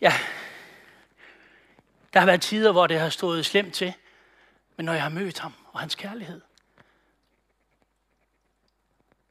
Ja, 0.00 0.12
der 2.12 2.20
har 2.20 2.26
været 2.26 2.42
tider, 2.42 2.72
hvor 2.72 2.86
det 2.86 3.00
har 3.00 3.08
stået 3.08 3.46
slemt 3.46 3.74
til, 3.74 3.94
men 4.76 4.86
når 4.86 4.92
jeg 4.92 5.02
har 5.02 5.08
mødt 5.08 5.38
ham 5.38 5.54
og 5.72 5.80
hans 5.80 5.94
kærlighed, 5.94 6.40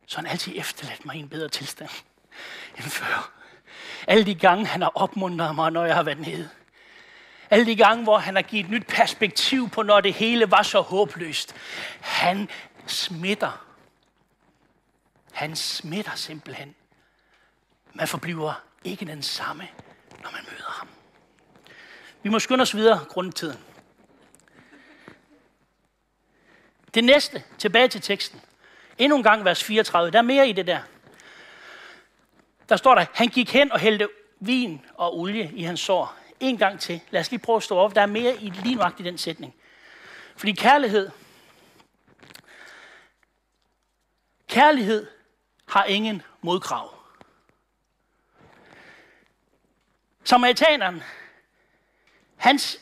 så 0.08 0.18
har 0.18 0.22
han 0.22 0.32
altid 0.32 0.54
efterladt 0.56 1.06
mig 1.06 1.16
i 1.16 1.20
en 1.20 1.30
bedre 1.30 1.50
tilstand 1.50 1.90
end 2.78 2.86
før. 2.86 3.32
Alle 4.08 4.26
de 4.26 4.36
gange, 4.36 4.66
han 4.66 4.82
har 4.82 4.92
opmuntret 4.96 5.56
mig, 5.56 5.72
når 5.72 5.86
jeg 5.86 5.96
har 5.96 6.04
været 6.04 6.20
nede. 6.20 6.50
Alle 7.50 7.66
de 7.66 7.76
gange, 7.76 8.04
hvor 8.04 8.18
han 8.18 8.36
har 8.36 8.42
givet 8.42 8.70
nyt 8.70 8.88
perspektiv 8.88 9.70
på, 9.70 9.84
når 9.84 10.02
det 10.02 10.14
hele 10.14 10.52
var 10.52 10.64
så 10.64 10.82
håbløst. 10.82 11.56
Han 12.02 12.50
smitter. 12.88 13.69
Han 15.39 15.56
smitter 15.56 16.15
simpelthen. 16.15 16.75
Man 17.93 18.08
forbliver 18.08 18.63
ikke 18.84 19.06
den 19.06 19.23
samme, 19.23 19.67
når 20.23 20.32
man 20.32 20.41
møder 20.52 20.69
ham. 20.69 20.88
Vi 22.23 22.30
må 22.30 22.39
skynde 22.39 22.62
os 22.62 22.75
videre 22.75 23.06
grundtiden. 23.10 23.60
Det 26.93 27.04
næste, 27.04 27.43
tilbage 27.58 27.88
til 27.88 28.02
teksten. 28.02 28.41
Endnu 28.97 29.17
en 29.17 29.23
gang 29.23 29.45
vers 29.45 29.63
34. 29.63 30.12
Der 30.12 30.17
er 30.17 30.21
mere 30.21 30.49
i 30.49 30.54
det 30.54 30.67
der. 30.67 30.82
Der 32.69 32.75
står 32.75 32.95
der, 32.95 33.06
han 33.13 33.28
gik 33.28 33.54
hen 33.54 33.71
og 33.71 33.80
hældte 33.80 34.10
vin 34.39 34.86
og 34.93 35.19
olie 35.19 35.52
i 35.54 35.63
hans 35.63 35.80
sår. 35.80 36.15
En 36.39 36.58
gang 36.58 36.80
til. 36.80 37.02
Lad 37.10 37.21
os 37.21 37.32
lige 37.32 37.41
prøve 37.41 37.58
at 37.58 37.63
stå 37.63 37.78
op. 37.78 37.95
Der 37.95 38.02
er 38.02 38.06
mere 38.06 38.36
i 38.41 38.49
lige 38.49 38.75
nøjagtigt 38.75 39.08
i 39.08 39.10
den 39.10 39.17
sætning. 39.17 39.56
Fordi 40.36 40.52
kærlighed, 40.52 41.10
kærlighed 44.47 45.19
har 45.70 45.84
ingen 45.84 46.22
modkrav. 46.42 46.94
Samaritaneren, 50.24 51.04
hans, 52.38 52.80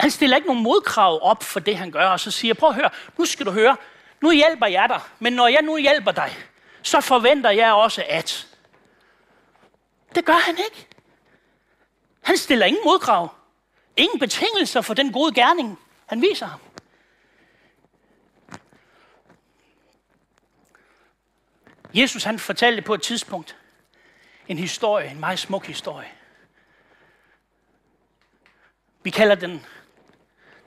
han 0.00 0.10
stiller 0.10 0.36
ikke 0.36 0.48
nogen 0.48 0.62
modkrav 0.62 1.18
op 1.22 1.42
for 1.42 1.60
det, 1.60 1.76
han 1.76 1.90
gør, 1.90 2.08
og 2.08 2.20
så 2.20 2.30
siger, 2.30 2.54
prøv 2.54 2.68
at 2.68 2.74
høre, 2.74 2.90
nu 3.18 3.24
skal 3.24 3.46
du 3.46 3.50
høre, 3.50 3.76
nu 4.20 4.30
hjælper 4.30 4.66
jeg 4.66 4.88
dig, 4.88 5.00
men 5.18 5.32
når 5.32 5.48
jeg 5.48 5.62
nu 5.62 5.76
hjælper 5.76 6.12
dig, 6.12 6.36
så 6.82 7.00
forventer 7.00 7.50
jeg 7.50 7.72
også 7.72 8.04
at. 8.08 8.46
Det 10.14 10.24
gør 10.24 10.46
han 10.46 10.58
ikke. 10.58 10.86
Han 12.22 12.36
stiller 12.36 12.66
ingen 12.66 12.84
modkrav. 12.84 13.34
Ingen 13.96 14.18
betingelser 14.18 14.80
for 14.80 14.94
den 14.94 15.12
gode 15.12 15.34
gerning. 15.34 15.78
Han 16.06 16.22
viser 16.22 16.46
ham. 16.46 16.60
Jesus 21.96 22.24
han 22.24 22.38
fortalte 22.38 22.82
på 22.82 22.94
et 22.94 23.02
tidspunkt 23.02 23.56
en 24.48 24.58
historie, 24.58 25.10
en 25.10 25.20
meget 25.20 25.38
smuk 25.38 25.66
historie. 25.66 26.08
Vi 29.02 29.10
kalder 29.10 29.34
den 29.34 29.66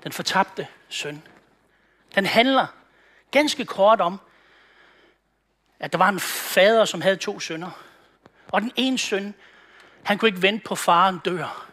den 0.04 0.12
fortabte 0.12 0.68
søn. 0.90 1.24
Den 2.16 2.26
handler 2.26 2.68
ganske 3.32 3.66
kort 3.66 4.02
om, 4.02 4.20
at 5.80 5.92
der 5.92 5.98
var 5.98 6.10
en 6.10 6.20
fader, 6.20 6.86
som 6.86 7.02
havde 7.02 7.16
to 7.16 7.40
sønner. 7.40 7.72
Og 8.48 8.62
den 8.62 8.72
ene 8.76 8.98
søn, 8.98 9.36
han 10.04 10.18
kunne 10.18 10.30
ikke 10.30 10.42
vente 10.42 10.64
på 10.66 10.76
faren 10.76 11.20
dør, 11.26 11.70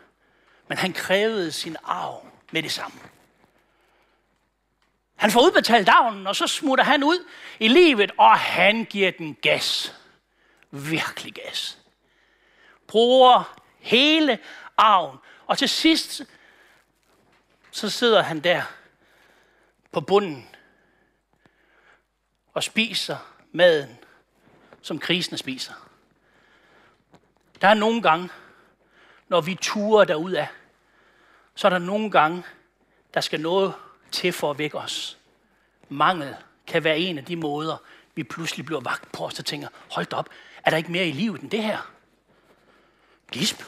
men 0.68 0.78
han 0.78 0.92
krævede 0.92 1.52
sin 1.52 1.76
arv 1.84 2.26
med 2.52 2.62
det 2.62 2.72
samme. 2.72 3.00
Han 5.16 5.30
får 5.30 5.40
udbetalt 5.40 5.88
arven, 5.88 6.26
og 6.26 6.36
så 6.36 6.46
smutter 6.46 6.84
han 6.84 7.02
ud 7.02 7.28
i 7.60 7.68
livet, 7.68 8.12
og 8.18 8.38
han 8.38 8.84
giver 8.84 9.10
den 9.10 9.34
gas. 9.34 9.94
Virkelig 10.70 11.34
gas. 11.34 11.78
Bruger 12.86 13.60
hele 13.78 14.38
arven. 14.76 15.18
Og 15.46 15.58
til 15.58 15.68
sidst, 15.68 16.22
så 17.70 17.90
sidder 17.90 18.22
han 18.22 18.40
der 18.40 18.62
på 19.92 20.00
bunden 20.00 20.48
og 22.54 22.62
spiser 22.62 23.16
maden, 23.52 23.98
som 24.82 24.98
krisene 24.98 25.38
spiser. 25.38 25.72
Der 27.60 27.68
er 27.68 27.74
nogle 27.74 28.02
gange, 28.02 28.28
når 29.28 29.40
vi 29.40 29.54
turer 29.60 30.04
derud 30.04 30.32
af, 30.32 30.48
så 31.54 31.68
er 31.68 31.70
der 31.70 31.78
nogle 31.78 32.10
gange, 32.10 32.44
der 33.14 33.20
skal 33.20 33.40
noget 33.40 33.74
til 34.12 34.32
for 34.32 34.50
at 34.50 34.58
vække 34.58 34.78
os. 34.78 35.18
Mangel 35.88 36.34
kan 36.66 36.84
være 36.84 36.98
en 36.98 37.18
af 37.18 37.24
de 37.24 37.36
måder, 37.36 37.76
vi 38.14 38.22
pludselig 38.22 38.66
bliver 38.66 38.80
vagt 38.80 39.12
på 39.12 39.24
os 39.24 39.38
og 39.38 39.44
tænker, 39.44 39.68
hold 39.90 40.12
op, 40.12 40.28
er 40.64 40.70
der 40.70 40.76
ikke 40.76 40.92
mere 40.92 41.08
i 41.08 41.12
livet 41.12 41.40
end 41.40 41.50
det 41.50 41.62
her? 41.62 41.90
Gisp. 43.32 43.62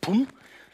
Bum. 0.00 0.28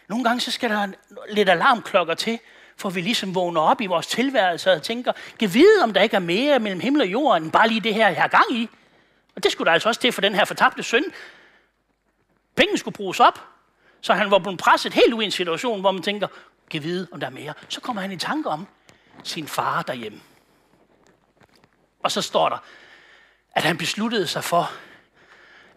Nogle 0.09 0.25
gange 0.25 0.41
så 0.41 0.51
skal 0.51 0.71
der 0.71 0.89
lidt 1.31 1.49
alarmklokker 1.49 2.15
til, 2.15 2.39
for 2.77 2.91
vi 2.91 3.01
ligesom 3.01 3.35
vågner 3.35 3.61
op 3.61 3.81
i 3.81 3.87
vores 3.87 4.07
tilværelse 4.07 4.73
og 4.73 4.83
tænker, 4.83 5.13
kan 5.39 5.55
vide, 5.55 5.83
om 5.83 5.93
der 5.93 6.01
ikke 6.01 6.17
er 6.17 6.21
mere 6.21 6.59
mellem 6.59 6.81
himmel 6.81 7.03
og 7.03 7.09
jord, 7.09 7.37
end 7.37 7.53
bare 7.53 7.69
lige 7.69 7.81
det 7.81 7.95
her, 7.95 8.09
jeg 8.09 8.21
har 8.23 8.29
gang 8.29 8.53
i. 8.53 8.69
Og 9.37 9.43
det 9.43 9.53
skulle 9.53 9.67
der 9.67 9.73
altså 9.73 9.89
også 9.89 10.01
til 10.01 10.13
for 10.13 10.21
den 10.21 10.35
her 10.35 10.45
fortabte 10.45 10.83
søn. 10.83 11.05
Pengene 12.57 12.79
skulle 12.79 12.95
bruges 12.95 13.21
op, 13.21 13.41
så 14.01 14.15
han 14.15 14.31
var 14.31 14.39
blevet 14.39 14.59
presset 14.59 14.95
helt 14.95 15.15
ud 15.15 15.23
i 15.23 15.25
en 15.25 15.31
situation, 15.31 15.81
hvor 15.81 15.93
man 15.93 16.03
tænker, 16.03 16.29
kan 16.71 16.83
vide, 16.83 17.09
om 17.13 17.21
der 17.21 17.27
er 17.27 17.31
mere. 17.31 17.55
Så 17.69 17.81
kommer 17.81 18.03
han 18.03 18.13
i 18.13 18.17
tanke 18.17 18.49
om 18.49 18.67
sin 19.23 19.49
far 19.49 19.83
derhjemme. 19.83 20.21
Og 22.03 22.11
så 22.11 22.23
står 22.23 22.49
der, 22.49 22.59
at 23.53 23.63
han 23.63 23.79
besluttede 23.79 24.27
sig 24.27 24.45
for 24.45 24.71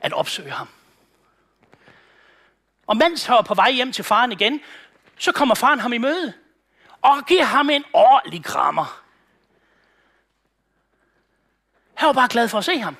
at 0.01 0.13
opsøge 0.13 0.51
ham. 0.51 0.67
Og 2.87 2.97
mens 2.97 3.25
han 3.25 3.35
var 3.35 3.41
på 3.41 3.53
vej 3.53 3.71
hjem 3.71 3.91
til 3.91 4.03
faren 4.03 4.31
igen, 4.31 4.61
så 5.17 5.31
kommer 5.31 5.55
faren 5.55 5.79
ham 5.79 5.93
i 5.93 5.97
møde 5.97 6.33
og 7.01 7.25
giver 7.27 7.43
ham 7.43 7.69
en 7.69 7.83
ordentlig 7.93 8.43
krammer. 8.43 9.03
Han 11.93 12.07
var 12.07 12.13
bare 12.13 12.27
glad 12.27 12.47
for 12.47 12.57
at 12.57 12.65
se 12.65 12.79
ham. 12.79 12.97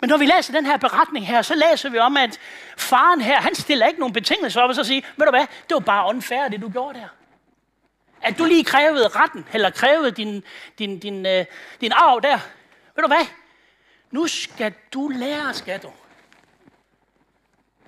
Men 0.00 0.10
når 0.10 0.16
vi 0.16 0.26
læser 0.26 0.52
den 0.52 0.66
her 0.66 0.76
beretning 0.76 1.26
her, 1.26 1.42
så 1.42 1.54
læser 1.54 1.90
vi 1.90 1.98
om, 1.98 2.16
at 2.16 2.40
faren 2.76 3.20
her, 3.20 3.40
han 3.40 3.54
stiller 3.54 3.86
ikke 3.86 4.00
nogen 4.00 4.12
betingelser 4.12 4.60
op 4.60 4.68
og 4.68 4.74
så 4.74 4.84
siger, 4.84 5.00
ved 5.16 5.26
du 5.26 5.30
hvad, 5.30 5.46
det 5.68 5.74
var 5.74 5.80
bare 5.80 6.08
unfair, 6.08 6.48
det 6.48 6.60
du 6.60 6.68
gjorde 6.68 6.98
der. 6.98 7.08
At 8.22 8.38
du 8.38 8.44
lige 8.44 8.64
krævede 8.64 9.08
retten, 9.08 9.46
eller 9.52 9.70
krævede 9.70 10.10
din, 10.10 10.44
din, 10.78 10.98
din, 10.98 11.26
øh, 11.26 11.44
din 11.80 11.92
arv 11.92 12.20
der. 12.22 12.38
Ved 12.96 13.02
du 13.02 13.06
hvad, 13.06 13.26
nu 14.10 14.26
skal 14.26 14.74
du 14.94 15.08
lære, 15.08 15.54
skal 15.54 15.82
du. 15.82 15.92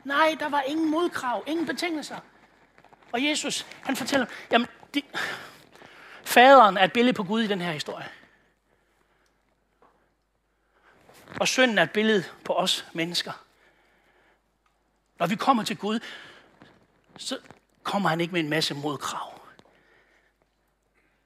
Nej, 0.05 0.37
der 0.41 0.49
var 0.49 0.61
ingen 0.61 0.91
modkrav, 0.91 1.45
ingen 1.47 1.67
betingelser. 1.67 2.17
Og 3.13 3.25
Jesus, 3.25 3.67
han 3.83 3.97
fortæller, 3.97 4.27
jamen, 4.51 4.69
de, 4.95 5.03
faderen 6.25 6.77
er 6.77 6.85
et 6.85 6.93
billede 6.93 7.13
på 7.13 7.23
Gud 7.25 7.43
i 7.43 7.47
den 7.47 7.61
her 7.61 7.73
historie. 7.73 8.07
Og 11.41 11.49
synden 11.49 11.79
er 11.79 11.83
et 11.83 11.91
billede 11.91 12.25
på 12.45 12.55
os 12.55 12.87
mennesker. 12.93 13.33
Når 15.19 15.27
vi 15.27 15.37
kommer 15.37 15.63
til 15.63 15.77
Gud, 15.77 16.01
så 17.17 17.39
kommer 17.83 18.09
han 18.09 18.21
ikke 18.21 18.33
med 18.33 18.41
en 18.41 18.51
masse 18.51 18.75
modkrav. 18.75 19.41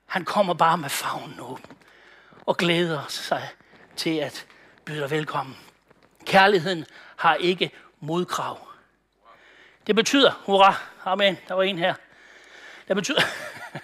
Han 0.07 0.25
kommer 0.25 0.55
bare 0.55 0.79
med 0.79 0.89
favnen 0.89 1.41
åben 1.41 1.77
og 2.47 2.57
glæder 2.57 3.07
sig 3.09 3.49
til 3.97 4.17
at 4.19 4.47
byde 4.85 5.01
dig 5.01 5.11
velkommen. 5.11 5.57
Kærligheden 6.25 6.85
har 7.17 7.35
ikke 7.35 7.71
modkrav. 8.01 8.69
Det 9.87 9.95
betyder, 9.95 10.43
hurra, 10.47 10.75
amen, 11.05 11.39
der 11.49 11.55
var 11.55 11.63
en 11.63 11.79
her. 11.79 11.95
Det 12.89 12.97
betyder, 12.97 13.21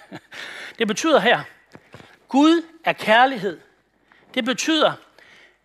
det 0.79 0.87
betyder 0.87 1.19
her, 1.19 1.43
Gud 2.27 2.65
er 2.83 2.93
kærlighed. 2.93 3.59
Det 4.33 4.45
betyder, 4.45 4.93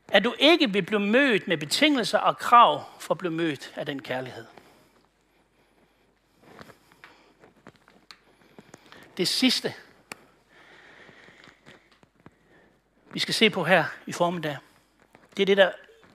at 0.09 0.25
du 0.25 0.35
ikke 0.39 0.73
vil 0.73 0.83
blive 0.83 1.01
mødt 1.01 1.49
med 1.49 1.57
betingelser 1.57 2.19
og 2.19 2.39
krav 2.39 2.85
for 3.01 3.15
at 3.15 3.19
blive 3.19 3.33
mødt 3.33 3.73
af 3.77 3.87
den 3.87 4.03
kærlighed. 4.03 4.47
Det 9.17 9.29
sidste, 9.29 9.75
vi 13.13 13.19
skal 13.19 13.35
se 13.35 13.51
på 13.51 13.65
her 13.65 13.85
i 14.07 14.13
formiddag, 14.13 14.57
det 15.37 15.43
er 15.43 15.47
det, 15.47 15.57
der 15.57 15.73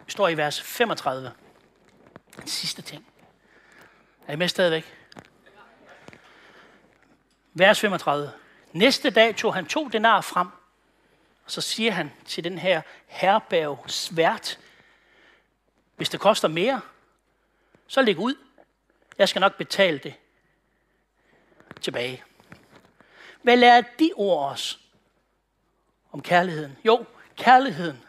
står 0.08 0.28
i 0.28 0.38
vers 0.38 0.62
35. 0.62 1.32
Den 2.38 2.48
sidste 2.48 2.82
ting. 2.82 3.08
Er 4.28 4.34
I 4.34 4.36
med 4.36 4.48
stadigvæk? 4.48 4.98
Vers 7.54 7.80
35. 7.80 8.32
Næste 8.72 9.10
dag 9.10 9.36
tog 9.36 9.54
han 9.54 9.66
to 9.66 9.88
denar 9.88 10.22
frem, 10.22 10.48
og 11.46 11.52
så 11.52 11.62
siger 11.62 11.92
han 11.92 12.12
til 12.26 12.44
den 12.44 12.58
her 12.58 12.82
herberg 13.08 13.84
svært, 13.88 14.60
hvis 15.96 16.10
det 16.10 16.20
koster 16.20 16.48
mere, 16.48 16.82
så 17.88 18.02
læg 18.02 18.18
ud. 18.18 18.36
Jeg 19.18 19.30
skal 19.30 19.40
nok 19.40 19.58
betale 19.58 19.98
det 19.98 20.14
tilbage. 21.82 22.24
Hvad 23.42 23.58
lærer 23.58 23.82
de 24.00 24.12
ord 24.16 24.52
os 24.52 24.80
om 26.12 26.22
kærligheden? 26.22 26.78
Jo, 26.86 27.06
kærligheden 27.38 28.04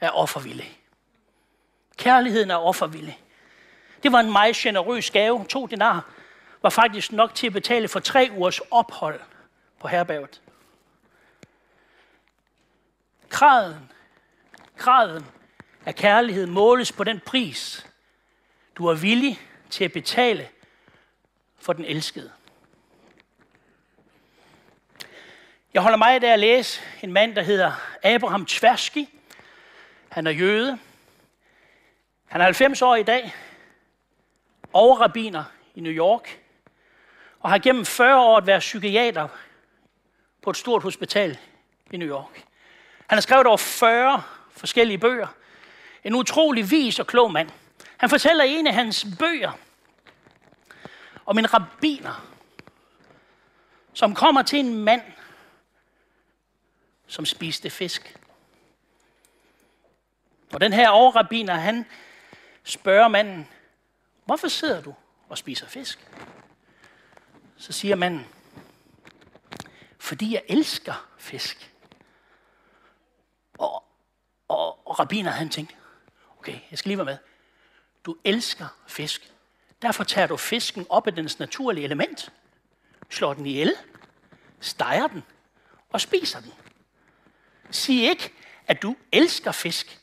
er 0.00 0.10
offervillig. 0.10 0.78
Kærligheden 1.96 2.50
er 2.50 2.56
offervillig. 2.56 3.22
Det 4.02 4.12
var 4.12 4.20
en 4.20 4.32
meget 4.32 4.56
generøs 4.56 5.10
gave. 5.10 5.44
To 5.44 5.66
dinar 5.66 6.10
var 6.62 6.70
faktisk 6.70 7.12
nok 7.12 7.34
til 7.34 7.46
at 7.46 7.52
betale 7.52 7.88
for 7.88 8.00
tre 8.00 8.28
ugers 8.36 8.60
ophold 8.70 9.20
på 9.80 9.88
herberget. 9.88 10.42
Graden, 13.32 13.90
graden 14.76 15.26
af 15.86 15.94
kærlighed 15.94 16.46
måles 16.46 16.92
på 16.92 17.04
den 17.04 17.20
pris, 17.20 17.86
du 18.74 18.86
er 18.86 18.94
villig 18.94 19.40
til 19.70 19.84
at 19.84 19.92
betale 19.92 20.48
for 21.58 21.72
den 21.72 21.84
elskede. 21.84 22.32
Jeg 25.74 25.82
holder 25.82 25.98
mig 25.98 26.24
af 26.24 26.32
at 26.32 26.38
læse 26.38 26.80
en 27.02 27.12
mand, 27.12 27.34
der 27.34 27.42
hedder 27.42 27.72
Abraham 28.02 28.46
Tversky. 28.46 29.06
Han 30.08 30.26
er 30.26 30.30
jøde. 30.30 30.78
Han 32.26 32.40
er 32.40 32.44
90 32.44 32.82
år 32.82 32.96
i 32.96 33.02
dag 33.02 33.34
overrabiner 34.72 35.44
i 35.74 35.80
New 35.80 35.92
York, 35.92 36.40
og 37.40 37.50
har 37.50 37.58
gennem 37.58 37.84
40 37.84 38.20
år 38.20 38.40
været 38.40 38.60
psykiater 38.60 39.28
på 40.42 40.50
et 40.50 40.56
stort 40.56 40.82
hospital 40.82 41.38
i 41.90 41.96
New 41.96 42.08
York. 42.08 42.51
Han 43.12 43.16
har 43.16 43.20
skrevet 43.20 43.46
over 43.46 43.56
40 43.56 44.22
forskellige 44.50 44.98
bøger. 44.98 45.26
En 46.04 46.14
utrolig 46.14 46.70
vis 46.70 46.98
og 46.98 47.06
klog 47.06 47.32
mand. 47.32 47.50
Han 47.96 48.10
fortæller 48.10 48.44
i 48.44 48.52
en 48.54 48.66
af 48.66 48.74
hans 48.74 49.06
bøger 49.18 49.52
om 51.26 51.38
en 51.38 51.54
rabbiner, 51.54 52.26
som 53.92 54.14
kommer 54.14 54.42
til 54.42 54.58
en 54.58 54.74
mand, 54.74 55.02
som 57.06 57.26
spiste 57.26 57.70
fisk. 57.70 58.16
Og 60.52 60.60
den 60.60 60.72
her 60.72 60.88
overrabiner, 60.88 61.54
han 61.54 61.86
spørger 62.64 63.08
manden, 63.08 63.48
Hvorfor 64.24 64.48
sidder 64.48 64.82
du 64.82 64.94
og 65.28 65.38
spiser 65.38 65.66
fisk? 65.66 66.06
Så 67.56 67.72
siger 67.72 67.96
manden, 67.96 68.26
fordi 69.98 70.34
jeg 70.34 70.42
elsker 70.48 71.06
fisk. 71.18 71.72
Og, 74.48 74.81
og, 74.92 74.98
rabbiner 74.98 75.30
han 75.30 75.48
tænkte, 75.48 75.74
okay, 76.38 76.58
jeg 76.70 76.78
skal 76.78 76.88
lige 76.88 76.98
være 76.98 77.04
med. 77.04 77.18
Du 78.04 78.16
elsker 78.24 78.66
fisk. 78.86 79.32
Derfor 79.82 80.04
tager 80.04 80.26
du 80.26 80.36
fisken 80.36 80.86
op 80.88 81.06
af 81.06 81.14
dens 81.14 81.38
naturlige 81.38 81.84
element, 81.84 82.32
slår 83.10 83.34
den 83.34 83.46
ihjel, 83.46 83.74
steger 84.60 85.06
den 85.06 85.22
og 85.88 86.00
spiser 86.00 86.40
den. 86.40 86.52
Sig 87.70 88.02
ikke, 88.02 88.32
at 88.66 88.82
du 88.82 88.96
elsker 89.12 89.52
fisk. 89.52 90.00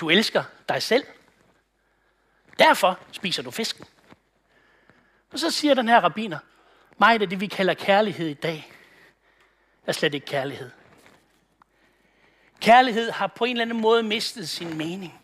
Du 0.00 0.10
elsker 0.10 0.44
dig 0.68 0.82
selv. 0.82 1.04
Derfor 2.58 2.98
spiser 3.12 3.42
du 3.42 3.50
fisken. 3.50 3.84
Og 5.32 5.38
så 5.38 5.50
siger 5.50 5.74
den 5.74 5.88
her 5.88 6.00
rabiner, 6.00 6.38
mig 6.98 7.20
det, 7.20 7.40
vi 7.40 7.46
kalder 7.46 7.74
kærlighed 7.74 8.28
i 8.28 8.34
dag, 8.34 8.72
er 9.86 9.92
slet 9.92 10.14
ikke 10.14 10.26
kærlighed. 10.26 10.70
Kærlighed 12.60 13.10
har 13.10 13.26
på 13.26 13.44
en 13.44 13.50
eller 13.50 13.64
anden 13.64 13.80
måde 13.80 14.02
mistet 14.02 14.48
sin 14.48 14.76
mening. 14.76 15.20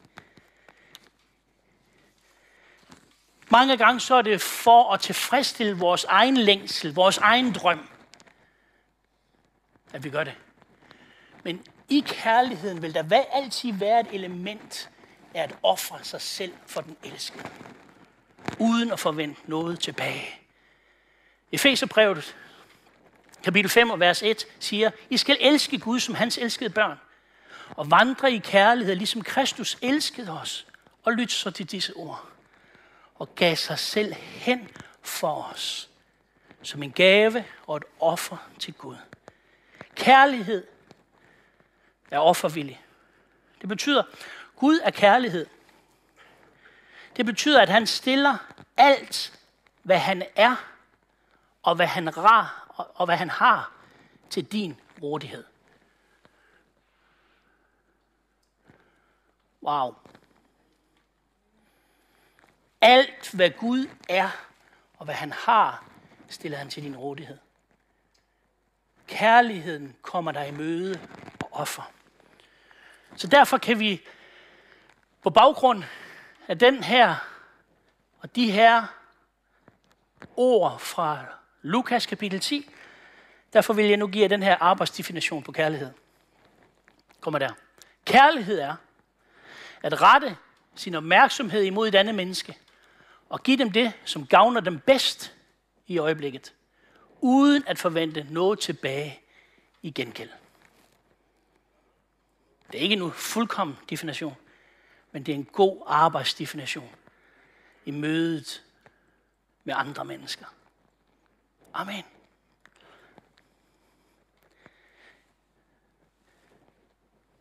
Mange 3.53 3.77
gange 3.77 4.01
så 4.01 4.15
er 4.15 4.23
det 4.23 4.41
for 4.41 4.93
at 4.93 5.01
tilfredsstille 5.01 5.77
vores 5.77 6.05
egen 6.05 6.37
længsel, 6.37 6.95
vores 6.95 7.19
egen 7.19 7.53
drøm, 7.53 7.89
at 9.93 10.05
vi 10.05 10.11
gør 10.11 10.25
det. 10.25 10.35
Men 11.45 11.65
i 11.89 12.05
kærligheden 12.07 12.83
vil 12.83 12.95
der 12.95 13.25
altid 13.33 13.73
være 13.73 14.01
et 14.01 14.07
element 14.13 14.91
af 15.35 15.43
at 15.43 15.55
ofre 15.63 16.05
sig 16.05 16.21
selv 16.21 16.53
for 16.67 16.81
den 16.81 16.97
elskede, 17.05 17.45
uden 18.59 18.93
at 18.93 19.01
forvente 19.01 19.41
noget 19.45 19.81
tilbage. 19.81 20.29
Efeserbrevet, 21.53 22.37
kapitel 23.43 23.71
5 23.71 23.91
og 23.91 24.01
vers 24.01 24.23
1, 24.23 24.47
siger, 24.59 24.91
I 25.11 25.17
skal 25.17 25.37
elske 25.41 25.79
Gud 25.79 26.01
som 26.01 26.15
hans 26.15 26.39
elskede 26.39 26.71
børn, 26.71 26.99
og 27.77 27.91
vandre 27.91 28.33
i 28.33 28.39
kærlighed, 28.39 28.95
ligesom 28.95 29.23
Kristus 29.23 29.79
elskede 29.83 30.31
os, 30.41 30.67
og 31.05 31.13
lyt 31.13 31.33
så 31.33 31.51
til 31.51 31.71
disse 31.71 31.93
ord, 31.97 32.29
og 33.15 33.35
gav 33.35 33.57
sig 33.57 33.79
selv 33.79 34.13
hen 34.15 34.69
for 35.03 35.43
os, 35.53 35.91
som 36.63 36.83
en 36.83 36.93
gave 36.93 37.45
og 37.67 37.77
et 37.77 37.85
offer 38.01 38.37
til 38.59 38.75
Gud. 38.75 38.97
Kærlighed 39.95 40.67
er 42.11 42.19
offervillig. 42.19 42.85
Det 43.61 43.69
betyder, 43.69 44.03
Gud 44.57 44.81
er 44.83 44.91
kærlighed. 44.91 45.47
Det 47.17 47.27
betyder, 47.27 47.61
at 47.63 47.69
han 47.69 47.87
stiller 47.87 48.37
alt, 48.77 49.39
hvad 49.83 49.99
han 49.99 50.23
er, 50.37 50.57
og 51.63 51.75
hvad 51.75 51.87
han, 51.87 52.17
rar, 52.17 52.67
og 52.95 53.07
hvad 53.07 53.17
han 53.17 53.31
har, 53.31 53.73
til 54.31 54.45
din 54.45 54.77
rådighed. 55.03 55.45
Wow. 59.63 59.95
Alt, 62.81 63.31
hvad 63.33 63.51
Gud 63.51 63.89
er, 64.09 64.31
og 64.99 65.05
hvad 65.05 65.15
han 65.15 65.33
har, 65.33 65.85
stiller 66.29 66.59
han 66.59 66.69
til 66.69 66.83
din 66.83 66.97
rådighed. 66.97 67.39
Kærligheden 69.07 69.97
kommer 70.03 70.33
dig 70.33 70.49
i 70.49 70.51
møde 70.51 71.01
og 71.41 71.49
offer. 71.53 71.93
Så 73.17 73.27
derfor 73.27 73.59
kan 73.59 73.79
vi 73.79 74.03
på 75.23 75.31
baggrund 75.31 75.83
af 76.49 76.59
den 76.59 76.83
her 76.83 77.17
og 78.19 78.37
de 78.37 78.51
her 78.51 78.87
ord 80.37 80.79
fra 80.79 81.25
Lukas 81.63 82.07
kapitel 82.07 82.41
10, 82.41 82.71
derfor 83.53 83.73
vil 83.73 83.85
jeg 83.85 83.97
nu 83.97 84.07
give 84.07 84.23
jer 84.23 84.29
den 84.29 84.43
her 84.43 84.57
arbejdsdefinition 84.61 85.43
på 85.43 85.53
kærlighed. 85.53 85.91
Kommer 87.21 87.39
der. 87.39 87.53
Kærlighed 88.05 88.59
er 88.59 88.77
at 89.83 90.03
rette 90.03 90.37
sin 90.75 90.95
opmærksomhed 90.95 91.63
imod 91.63 91.89
et 91.89 91.95
andet 91.95 92.15
menneske 92.15 92.59
og 93.29 93.43
give 93.43 93.57
dem 93.57 93.71
det, 93.71 93.93
som 94.05 94.27
gavner 94.27 94.61
dem 94.61 94.79
bedst 94.79 95.35
i 95.87 95.99
øjeblikket, 95.99 96.55
uden 97.21 97.65
at 97.67 97.79
forvente 97.79 98.27
noget 98.31 98.59
tilbage 98.59 99.21
i 99.83 99.91
gengæld. 99.91 100.31
Det 102.73 102.79
er 102.79 102.83
ikke 102.83 102.97
en 102.97 103.13
fuldkommen 103.13 103.77
definition, 103.91 104.37
men 105.13 105.27
det 105.27 105.33
er 105.33 105.37
en 105.37 105.45
god 105.45 105.83
arbejdsdefinition 105.87 106.91
i 107.85 107.91
mødet 107.91 108.63
med 109.65 109.75
andre 109.77 110.05
mennesker. 110.05 110.47
Amen. 111.75 112.05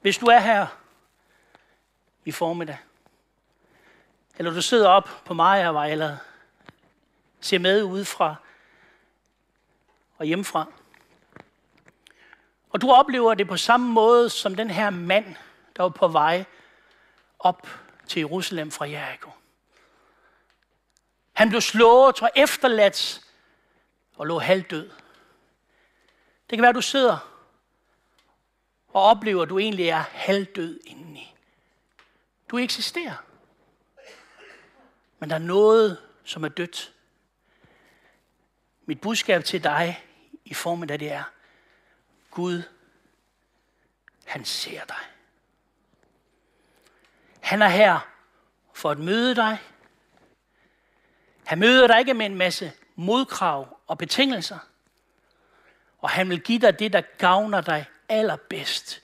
Hvis 0.02 0.18
du 0.18 0.26
er 0.26 0.40
her 0.40 0.68
i 2.26 2.32
formiddag, 2.32 2.78
eller 4.38 4.54
du 4.54 4.62
sidder 4.62 4.90
op 4.90 5.10
på 5.26 5.34
Majavej, 5.34 5.92
eller 5.92 6.18
ser 7.40 7.60
med 7.60 7.84
udefra 7.84 8.36
og 10.18 10.26
hjemmefra, 10.26 10.66
og 12.70 12.82
du 12.82 12.92
oplever 12.92 13.34
det 13.34 13.48
på 13.48 13.58
samme 13.58 13.92
måde 13.92 14.30
som 14.30 14.56
den 14.56 14.72
her 14.72 14.90
mand, 14.90 15.36
der 15.76 15.84
var 15.84 15.90
på 15.90 16.08
vej 16.08 16.46
op 17.40 17.68
til 18.08 18.20
Jerusalem 18.20 18.72
fra 18.72 18.90
Jericho. 18.90 19.32
Han 21.34 21.50
blev 21.50 21.62
slået 21.62 22.22
og 22.22 22.30
efterladt 22.36 23.22
og 24.16 24.28
lå 24.28 24.40
halvdød. 24.40 24.90
Det 26.50 26.58
kan 26.58 26.62
være, 26.62 26.70
at 26.70 26.76
du 26.76 26.82
sidder 26.82 27.18
og 28.88 29.04
oplever, 29.04 29.44
at 29.44 29.50
du 29.50 29.60
egentlig 29.60 29.90
er 29.90 30.04
halvdød 30.12 30.80
indeni. 30.86 31.31
Du 32.52 32.58
eksisterer. 32.58 33.26
Men 35.20 35.30
der 35.30 35.36
er 35.36 35.40
noget, 35.40 35.98
som 36.24 36.44
er 36.44 36.50
dødt. 36.50 36.94
Mit 38.86 39.02
budskab 39.02 39.44
til 39.44 39.64
dig 39.64 40.06
i 40.46 40.54
formen 40.54 40.90
af 40.90 41.00
det 41.00 41.12
er, 41.12 41.24
Gud, 42.32 42.64
han 44.26 44.46
ser 44.46 44.86
dig. 44.86 44.96
Han 47.42 47.62
er 47.62 47.70
her 47.70 48.00
for 48.74 48.92
at 48.92 49.00
møde 49.00 49.36
dig. 49.36 49.58
Han 51.46 51.60
møder 51.60 51.88
dig 51.88 52.00
ikke 52.00 52.14
med 52.14 52.26
en 52.26 52.36
masse 52.36 52.74
modkrav 52.96 53.80
og 53.88 53.98
betingelser. 53.98 54.60
Og 55.98 56.10
han 56.10 56.30
vil 56.30 56.42
give 56.42 56.60
dig 56.60 56.80
det, 56.80 56.94
der 56.94 57.02
gavner 57.18 57.62
dig 57.62 57.86
allerbedst 58.10 59.04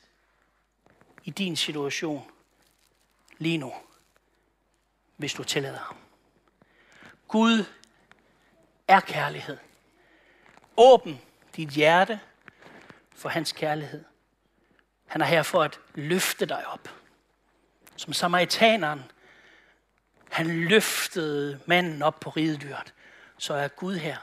i 1.24 1.30
din 1.30 1.56
situation 1.56 2.32
lige 3.38 3.58
nu, 3.58 3.74
hvis 5.18 5.34
du 5.34 5.44
tillader 5.44 5.80
ham. 5.80 5.98
Gud 7.28 7.66
er 8.88 9.00
kærlighed. 9.00 9.58
Åbn 10.78 11.22
dit 11.56 11.70
hjerte 11.70 12.20
for 13.16 13.30
hans 13.30 13.52
kærlighed. 13.52 14.04
Han 15.06 15.22
er 15.22 15.26
her 15.26 15.44
for 15.44 15.64
at 15.64 15.80
løfte 15.96 16.46
dig 16.46 16.68
op. 16.68 16.90
Som 17.96 18.14
samaritaneren, 18.14 19.02
han 20.32 20.48
løftede 20.48 21.60
manden 21.66 22.02
op 22.02 22.20
på 22.20 22.30
ridedyret, 22.30 22.94
så 23.38 23.54
er 23.54 23.68
Gud 23.68 23.96
her 23.96 24.18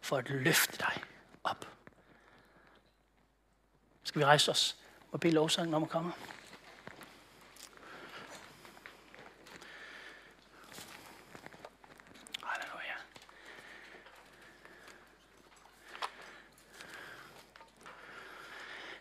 for 0.00 0.16
at 0.16 0.30
løfte 0.30 0.78
dig 0.78 1.02
op. 1.44 1.66
Skal 4.02 4.18
vi 4.18 4.24
rejse 4.24 4.50
os 4.50 4.76
og 5.12 5.20
bede 5.20 5.34
lovsangen 5.34 5.74
om 5.74 5.82
at 5.82 5.88
komme? 5.88 6.12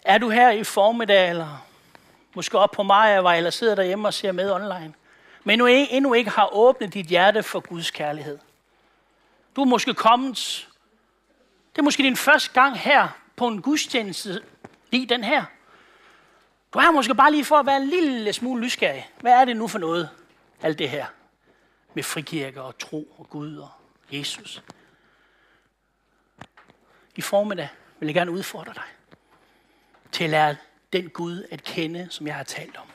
Er 0.09 0.17
du 0.17 0.29
her 0.29 0.49
i 0.51 0.63
formiddag, 0.63 1.29
eller 1.29 1.67
måske 2.35 2.59
op 2.59 2.71
på 2.71 2.83
Majavej, 2.83 3.37
eller 3.37 3.49
sidder 3.49 3.75
derhjemme 3.75 4.07
og 4.07 4.13
ser 4.13 4.31
med 4.31 4.51
online, 4.51 4.93
men 5.43 5.59
du 5.59 5.67
e- 5.67 5.69
endnu 5.69 6.13
ikke 6.13 6.29
har 6.29 6.49
åbnet 6.53 6.93
dit 6.93 7.05
hjerte 7.05 7.43
for 7.43 7.59
Guds 7.59 7.91
kærlighed. 7.91 8.39
Du 9.55 9.61
er 9.61 9.65
måske 9.65 9.93
kommet, 9.93 10.67
det 11.73 11.79
er 11.79 11.83
måske 11.83 12.03
din 12.03 12.15
første 12.15 12.53
gang 12.53 12.79
her 12.79 13.07
på 13.35 13.47
en 13.47 13.61
gudstjeneste, 13.61 14.41
lige 14.91 15.05
den 15.05 15.23
her. 15.23 15.43
Du 16.73 16.79
er 16.79 16.91
måske 16.91 17.15
bare 17.15 17.31
lige 17.31 17.45
for 17.45 17.55
at 17.55 17.65
være 17.65 17.77
en 17.77 17.87
lille 17.87 18.33
smule 18.33 18.61
nysgerrig. 18.61 19.09
Hvad 19.19 19.33
er 19.33 19.45
det 19.45 19.57
nu 19.57 19.67
for 19.67 19.79
noget, 19.79 20.09
alt 20.61 20.79
det 20.79 20.89
her? 20.89 21.05
Med 21.93 22.03
frikirke 22.03 22.61
og 22.61 22.77
tro 22.77 23.15
og 23.17 23.29
Gud 23.29 23.57
og 23.57 23.69
Jesus. 24.11 24.63
I 27.15 27.21
formiddag 27.21 27.69
vil 27.99 28.07
jeg 28.07 28.15
gerne 28.15 28.31
udfordre 28.31 28.73
dig 28.73 28.83
til 30.19 30.23
at 30.23 30.29
lære 30.29 30.55
den 30.93 31.09
Gud 31.09 31.47
at 31.51 31.63
kende, 31.63 32.07
som 32.09 32.27
jeg 32.27 32.35
har 32.35 32.43
talt 32.43 32.77
om. 32.77 32.87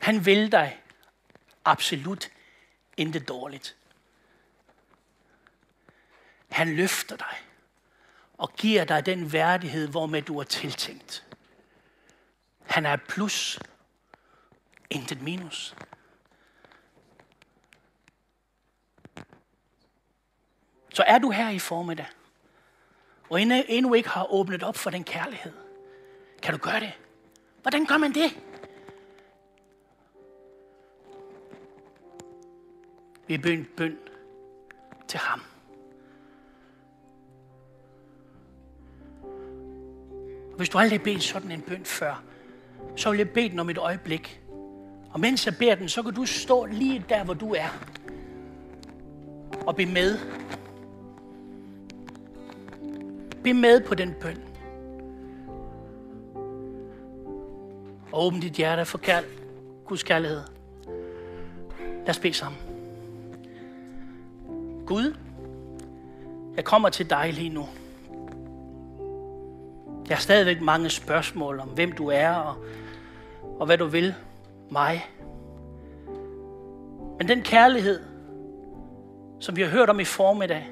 Han 0.00 0.26
vil 0.26 0.52
dig 0.52 0.82
absolut 1.64 2.30
intet 2.96 3.28
dårligt. 3.28 3.76
Han 6.50 6.76
løfter 6.76 7.16
dig 7.16 7.36
og 8.38 8.52
giver 8.52 8.84
dig 8.84 9.06
den 9.06 9.32
værdighed, 9.32 9.88
hvormed 9.88 10.22
du 10.22 10.38
er 10.38 10.44
tiltænkt. 10.44 11.26
Han 12.66 12.86
er 12.86 12.96
plus, 12.96 13.58
intet 14.90 15.22
minus. 15.22 15.76
Så 20.94 21.02
er 21.02 21.18
du 21.18 21.30
her 21.30 21.50
i 21.50 21.58
formiddag, 21.58 22.06
og 23.30 23.42
endnu 23.42 23.94
ikke 23.94 24.08
har 24.08 24.32
åbnet 24.32 24.62
op 24.62 24.76
for 24.76 24.90
den 24.90 25.04
kærlighed. 25.04 25.65
Kan 26.46 26.54
du 26.54 26.60
gøre 26.60 26.80
det? 26.80 26.92
Hvordan 27.62 27.86
gør 27.86 27.96
man 27.96 28.12
det? 28.12 28.38
Vi 33.26 33.38
bøn 33.38 33.68
bøn 33.76 33.98
til 35.08 35.20
ham. 35.20 35.42
Hvis 40.56 40.68
du 40.68 40.78
aldrig 40.78 40.98
har 40.98 41.04
bedt 41.04 41.22
sådan 41.22 41.52
en 41.52 41.62
bøn 41.62 41.84
før, 41.84 42.22
så 42.96 43.10
vil 43.10 43.18
jeg 43.18 43.30
bede 43.30 43.48
den 43.48 43.58
om 43.58 43.70
et 43.70 43.78
øjeblik. 43.78 44.40
Og 45.10 45.20
mens 45.20 45.46
jeg 45.46 45.54
beder 45.58 45.74
den, 45.74 45.88
så 45.88 46.02
kan 46.02 46.14
du 46.14 46.26
stå 46.26 46.64
lige 46.64 47.04
der, 47.08 47.24
hvor 47.24 47.34
du 47.34 47.54
er. 47.54 47.68
Og 49.66 49.76
be 49.76 49.86
med. 49.86 50.18
Be 53.44 53.54
med 53.54 53.80
på 53.80 53.94
den 53.94 54.14
bøn. 54.20 54.45
Og 58.16 58.26
åbn 58.26 58.40
dit 58.40 58.52
hjerte 58.52 58.84
for 58.84 58.98
kærl 58.98 59.24
Guds 59.86 60.02
kærlighed. 60.02 60.40
Lad 61.78 62.08
os 62.08 62.18
bede 62.18 62.34
sammen. 62.34 62.60
Gud, 64.86 65.14
jeg 66.56 66.64
kommer 66.64 66.88
til 66.88 67.10
dig 67.10 67.32
lige 67.32 67.48
nu. 67.48 67.68
Jeg 70.08 70.16
har 70.16 70.20
stadigvæk 70.20 70.60
mange 70.60 70.90
spørgsmål 70.90 71.60
om, 71.60 71.68
hvem 71.68 71.92
du 71.92 72.08
er 72.08 72.30
og, 72.30 72.56
og 73.58 73.66
hvad 73.66 73.78
du 73.78 73.86
vil 73.86 74.14
mig. 74.70 75.06
Men 77.18 77.28
den 77.28 77.42
kærlighed, 77.42 78.00
som 79.40 79.56
vi 79.56 79.62
har 79.62 79.68
hørt 79.68 79.90
om 79.90 80.00
i 80.00 80.04
formiddag, 80.04 80.66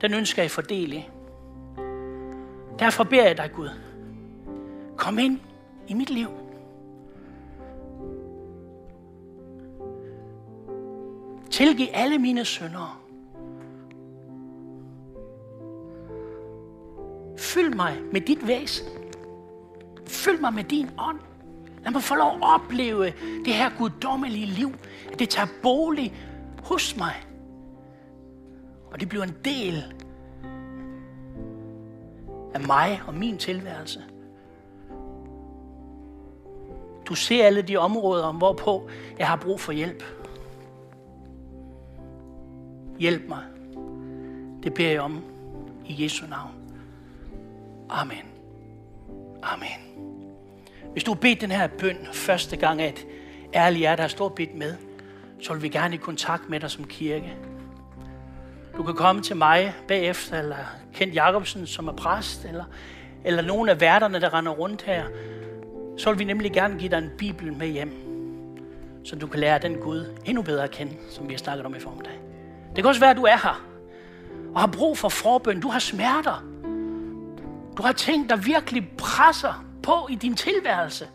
den 0.00 0.14
ønsker 0.14 0.42
jeg 0.42 0.50
fordele 0.50 0.96
i. 0.96 1.08
Derfor 2.78 3.04
beder 3.04 3.26
jeg 3.26 3.36
dig, 3.36 3.50
Gud, 3.52 3.68
kom 4.96 5.18
ind 5.18 5.40
i 5.88 5.94
mit 5.94 6.10
liv. 6.10 6.43
Tilgiv 11.54 11.86
alle 11.92 12.18
mine 12.18 12.44
synder. 12.44 13.00
Fyld 17.38 17.74
mig 17.74 17.96
med 18.12 18.20
dit 18.20 18.46
væsen. 18.46 18.86
Fyld 20.06 20.40
mig 20.40 20.54
med 20.54 20.64
din 20.64 20.90
ånd. 20.98 21.20
Lad 21.84 21.92
mig 21.92 22.02
få 22.02 22.14
lov 22.14 22.32
at 22.32 22.38
opleve 22.42 23.04
det 23.44 23.54
her 23.54 23.70
guddommelige 23.78 24.46
liv. 24.46 24.72
At 25.12 25.18
det 25.18 25.28
tager 25.28 25.48
bolig 25.62 26.14
hos 26.64 26.96
mig. 26.96 27.26
Og 28.90 29.00
det 29.00 29.08
bliver 29.08 29.24
en 29.24 29.36
del 29.44 29.84
af 32.54 32.60
mig 32.60 33.00
og 33.06 33.14
min 33.14 33.38
tilværelse. 33.38 34.04
Du 37.06 37.14
ser 37.14 37.46
alle 37.46 37.62
de 37.62 37.76
områder, 37.76 38.32
hvorpå 38.32 38.88
jeg 39.18 39.28
har 39.28 39.36
brug 39.36 39.60
for 39.60 39.72
hjælp. 39.72 40.23
Hjælp 42.98 43.28
mig. 43.28 43.42
Det 44.62 44.74
beder 44.74 44.90
jeg 44.90 45.00
om 45.00 45.24
i 45.86 46.04
Jesu 46.04 46.26
navn. 46.26 46.52
Amen. 47.90 48.24
Amen. 49.42 49.84
Hvis 50.92 51.04
du 51.04 51.10
har 51.10 51.20
bedt 51.20 51.40
den 51.40 51.50
her 51.50 51.66
bøn 51.66 51.96
første 52.12 52.56
gang 52.56 52.82
af 52.82 52.88
et 52.88 53.06
ærligt 53.54 53.78
hjerte 53.78 54.00
har 54.00 54.08
stort 54.08 54.34
bedt 54.34 54.54
med, 54.54 54.74
så 55.42 55.52
vil 55.52 55.62
vi 55.62 55.68
gerne 55.68 55.94
i 55.94 55.98
kontakt 55.98 56.50
med 56.50 56.60
dig 56.60 56.70
som 56.70 56.84
kirke. 56.84 57.36
Du 58.76 58.82
kan 58.82 58.94
komme 58.94 59.22
til 59.22 59.36
mig 59.36 59.74
bagefter, 59.88 60.38
eller 60.38 60.56
Kent 60.94 61.14
Jacobsen, 61.14 61.66
som 61.66 61.88
er 61.88 61.92
præst, 61.92 62.44
eller, 62.44 62.64
eller 63.24 63.42
nogle 63.42 63.70
af 63.70 63.80
værterne, 63.80 64.20
der 64.20 64.34
render 64.34 64.52
rundt 64.52 64.82
her. 64.82 65.04
Så 65.96 66.10
vil 66.10 66.18
vi 66.18 66.24
nemlig 66.24 66.52
gerne 66.52 66.78
give 66.78 66.90
dig 66.90 66.98
en 66.98 67.10
bibel 67.18 67.52
med 67.52 67.68
hjem, 67.68 67.92
så 69.04 69.16
du 69.16 69.26
kan 69.26 69.40
lære 69.40 69.58
den 69.58 69.76
Gud 69.76 70.16
endnu 70.24 70.42
bedre 70.42 70.64
at 70.64 70.70
kende, 70.70 70.92
som 71.10 71.28
vi 71.28 71.32
har 71.32 71.38
snakket 71.38 71.66
om 71.66 71.74
i 71.74 71.80
formiddag. 71.80 72.23
Det 72.76 72.84
kan 72.84 72.86
også 72.86 73.00
være, 73.00 73.10
at 73.10 73.16
du 73.16 73.24
er 73.24 73.36
her 73.42 73.64
og 74.54 74.60
har 74.60 74.66
brug 74.66 74.98
for 74.98 75.08
forbøn. 75.08 75.60
Du 75.60 75.68
har 75.68 75.78
smerter. 75.78 76.44
Du 77.76 77.82
har 77.82 77.92
ting, 77.92 78.30
der 78.30 78.36
virkelig 78.36 78.88
presser 78.98 79.64
på 79.82 80.08
i 80.10 80.14
din 80.14 80.34
tilværelse. 80.34 81.08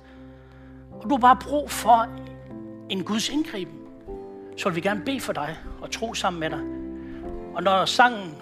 Og 0.91 1.03
du 1.03 1.09
har 1.09 1.17
bare 1.17 1.37
brug 1.41 1.71
for 1.71 2.07
en 2.89 3.03
Guds 3.03 3.29
indgriben. 3.29 3.79
Så 4.57 4.69
vil 4.69 4.75
vi 4.75 4.81
gerne 4.81 5.01
bede 5.05 5.19
for 5.19 5.33
dig 5.33 5.57
og 5.81 5.91
tro 5.91 6.13
sammen 6.13 6.39
med 6.39 6.49
dig. 6.49 6.59
Og 7.55 7.63
når 7.63 7.85
sangen 7.85 8.35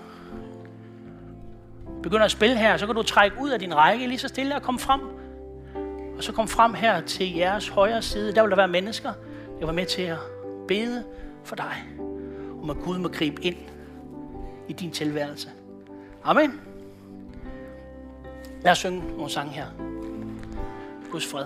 begynder 2.04 2.26
at 2.26 2.32
spille 2.32 2.58
her, 2.58 2.78
så 2.78 2.86
kan 2.86 2.96
du 2.96 3.04
trække 3.04 3.38
ud 3.42 3.50
af 3.50 3.60
din 3.60 3.76
række 3.76 4.08
lige 4.08 4.20
så 4.20 4.28
stille 4.28 4.56
og 4.56 4.62
komme 4.62 4.80
frem. 4.80 5.02
Og 6.18 6.24
så 6.24 6.32
kom 6.32 6.48
frem 6.48 6.74
her 6.74 7.02
til 7.02 7.36
jeres 7.36 7.68
højre 7.68 8.02
side. 8.02 8.36
Der 8.36 8.42
vil 8.42 8.50
der 8.50 8.58
være 8.58 8.68
mennesker, 8.68 9.14
der 9.60 9.66
var 9.66 9.74
med 9.74 9.86
til 9.86 10.02
at 10.02 10.18
bede 10.68 11.04
for 11.44 11.56
dig. 11.56 11.84
Om 12.68 12.78
at 12.78 12.84
Gud 12.84 12.98
må 12.98 13.08
gribe 13.08 13.44
ind 13.44 13.56
i 14.68 14.74
din 14.74 14.92
tilværelse. 14.92 15.50
Amen. 16.24 16.62
Lad 18.62 18.72
os 18.72 18.78
synge 18.78 19.00
nogle 19.00 19.30
sange 19.30 19.52
her. 19.52 19.66
Guds 21.12 21.26
fred. 21.28 21.46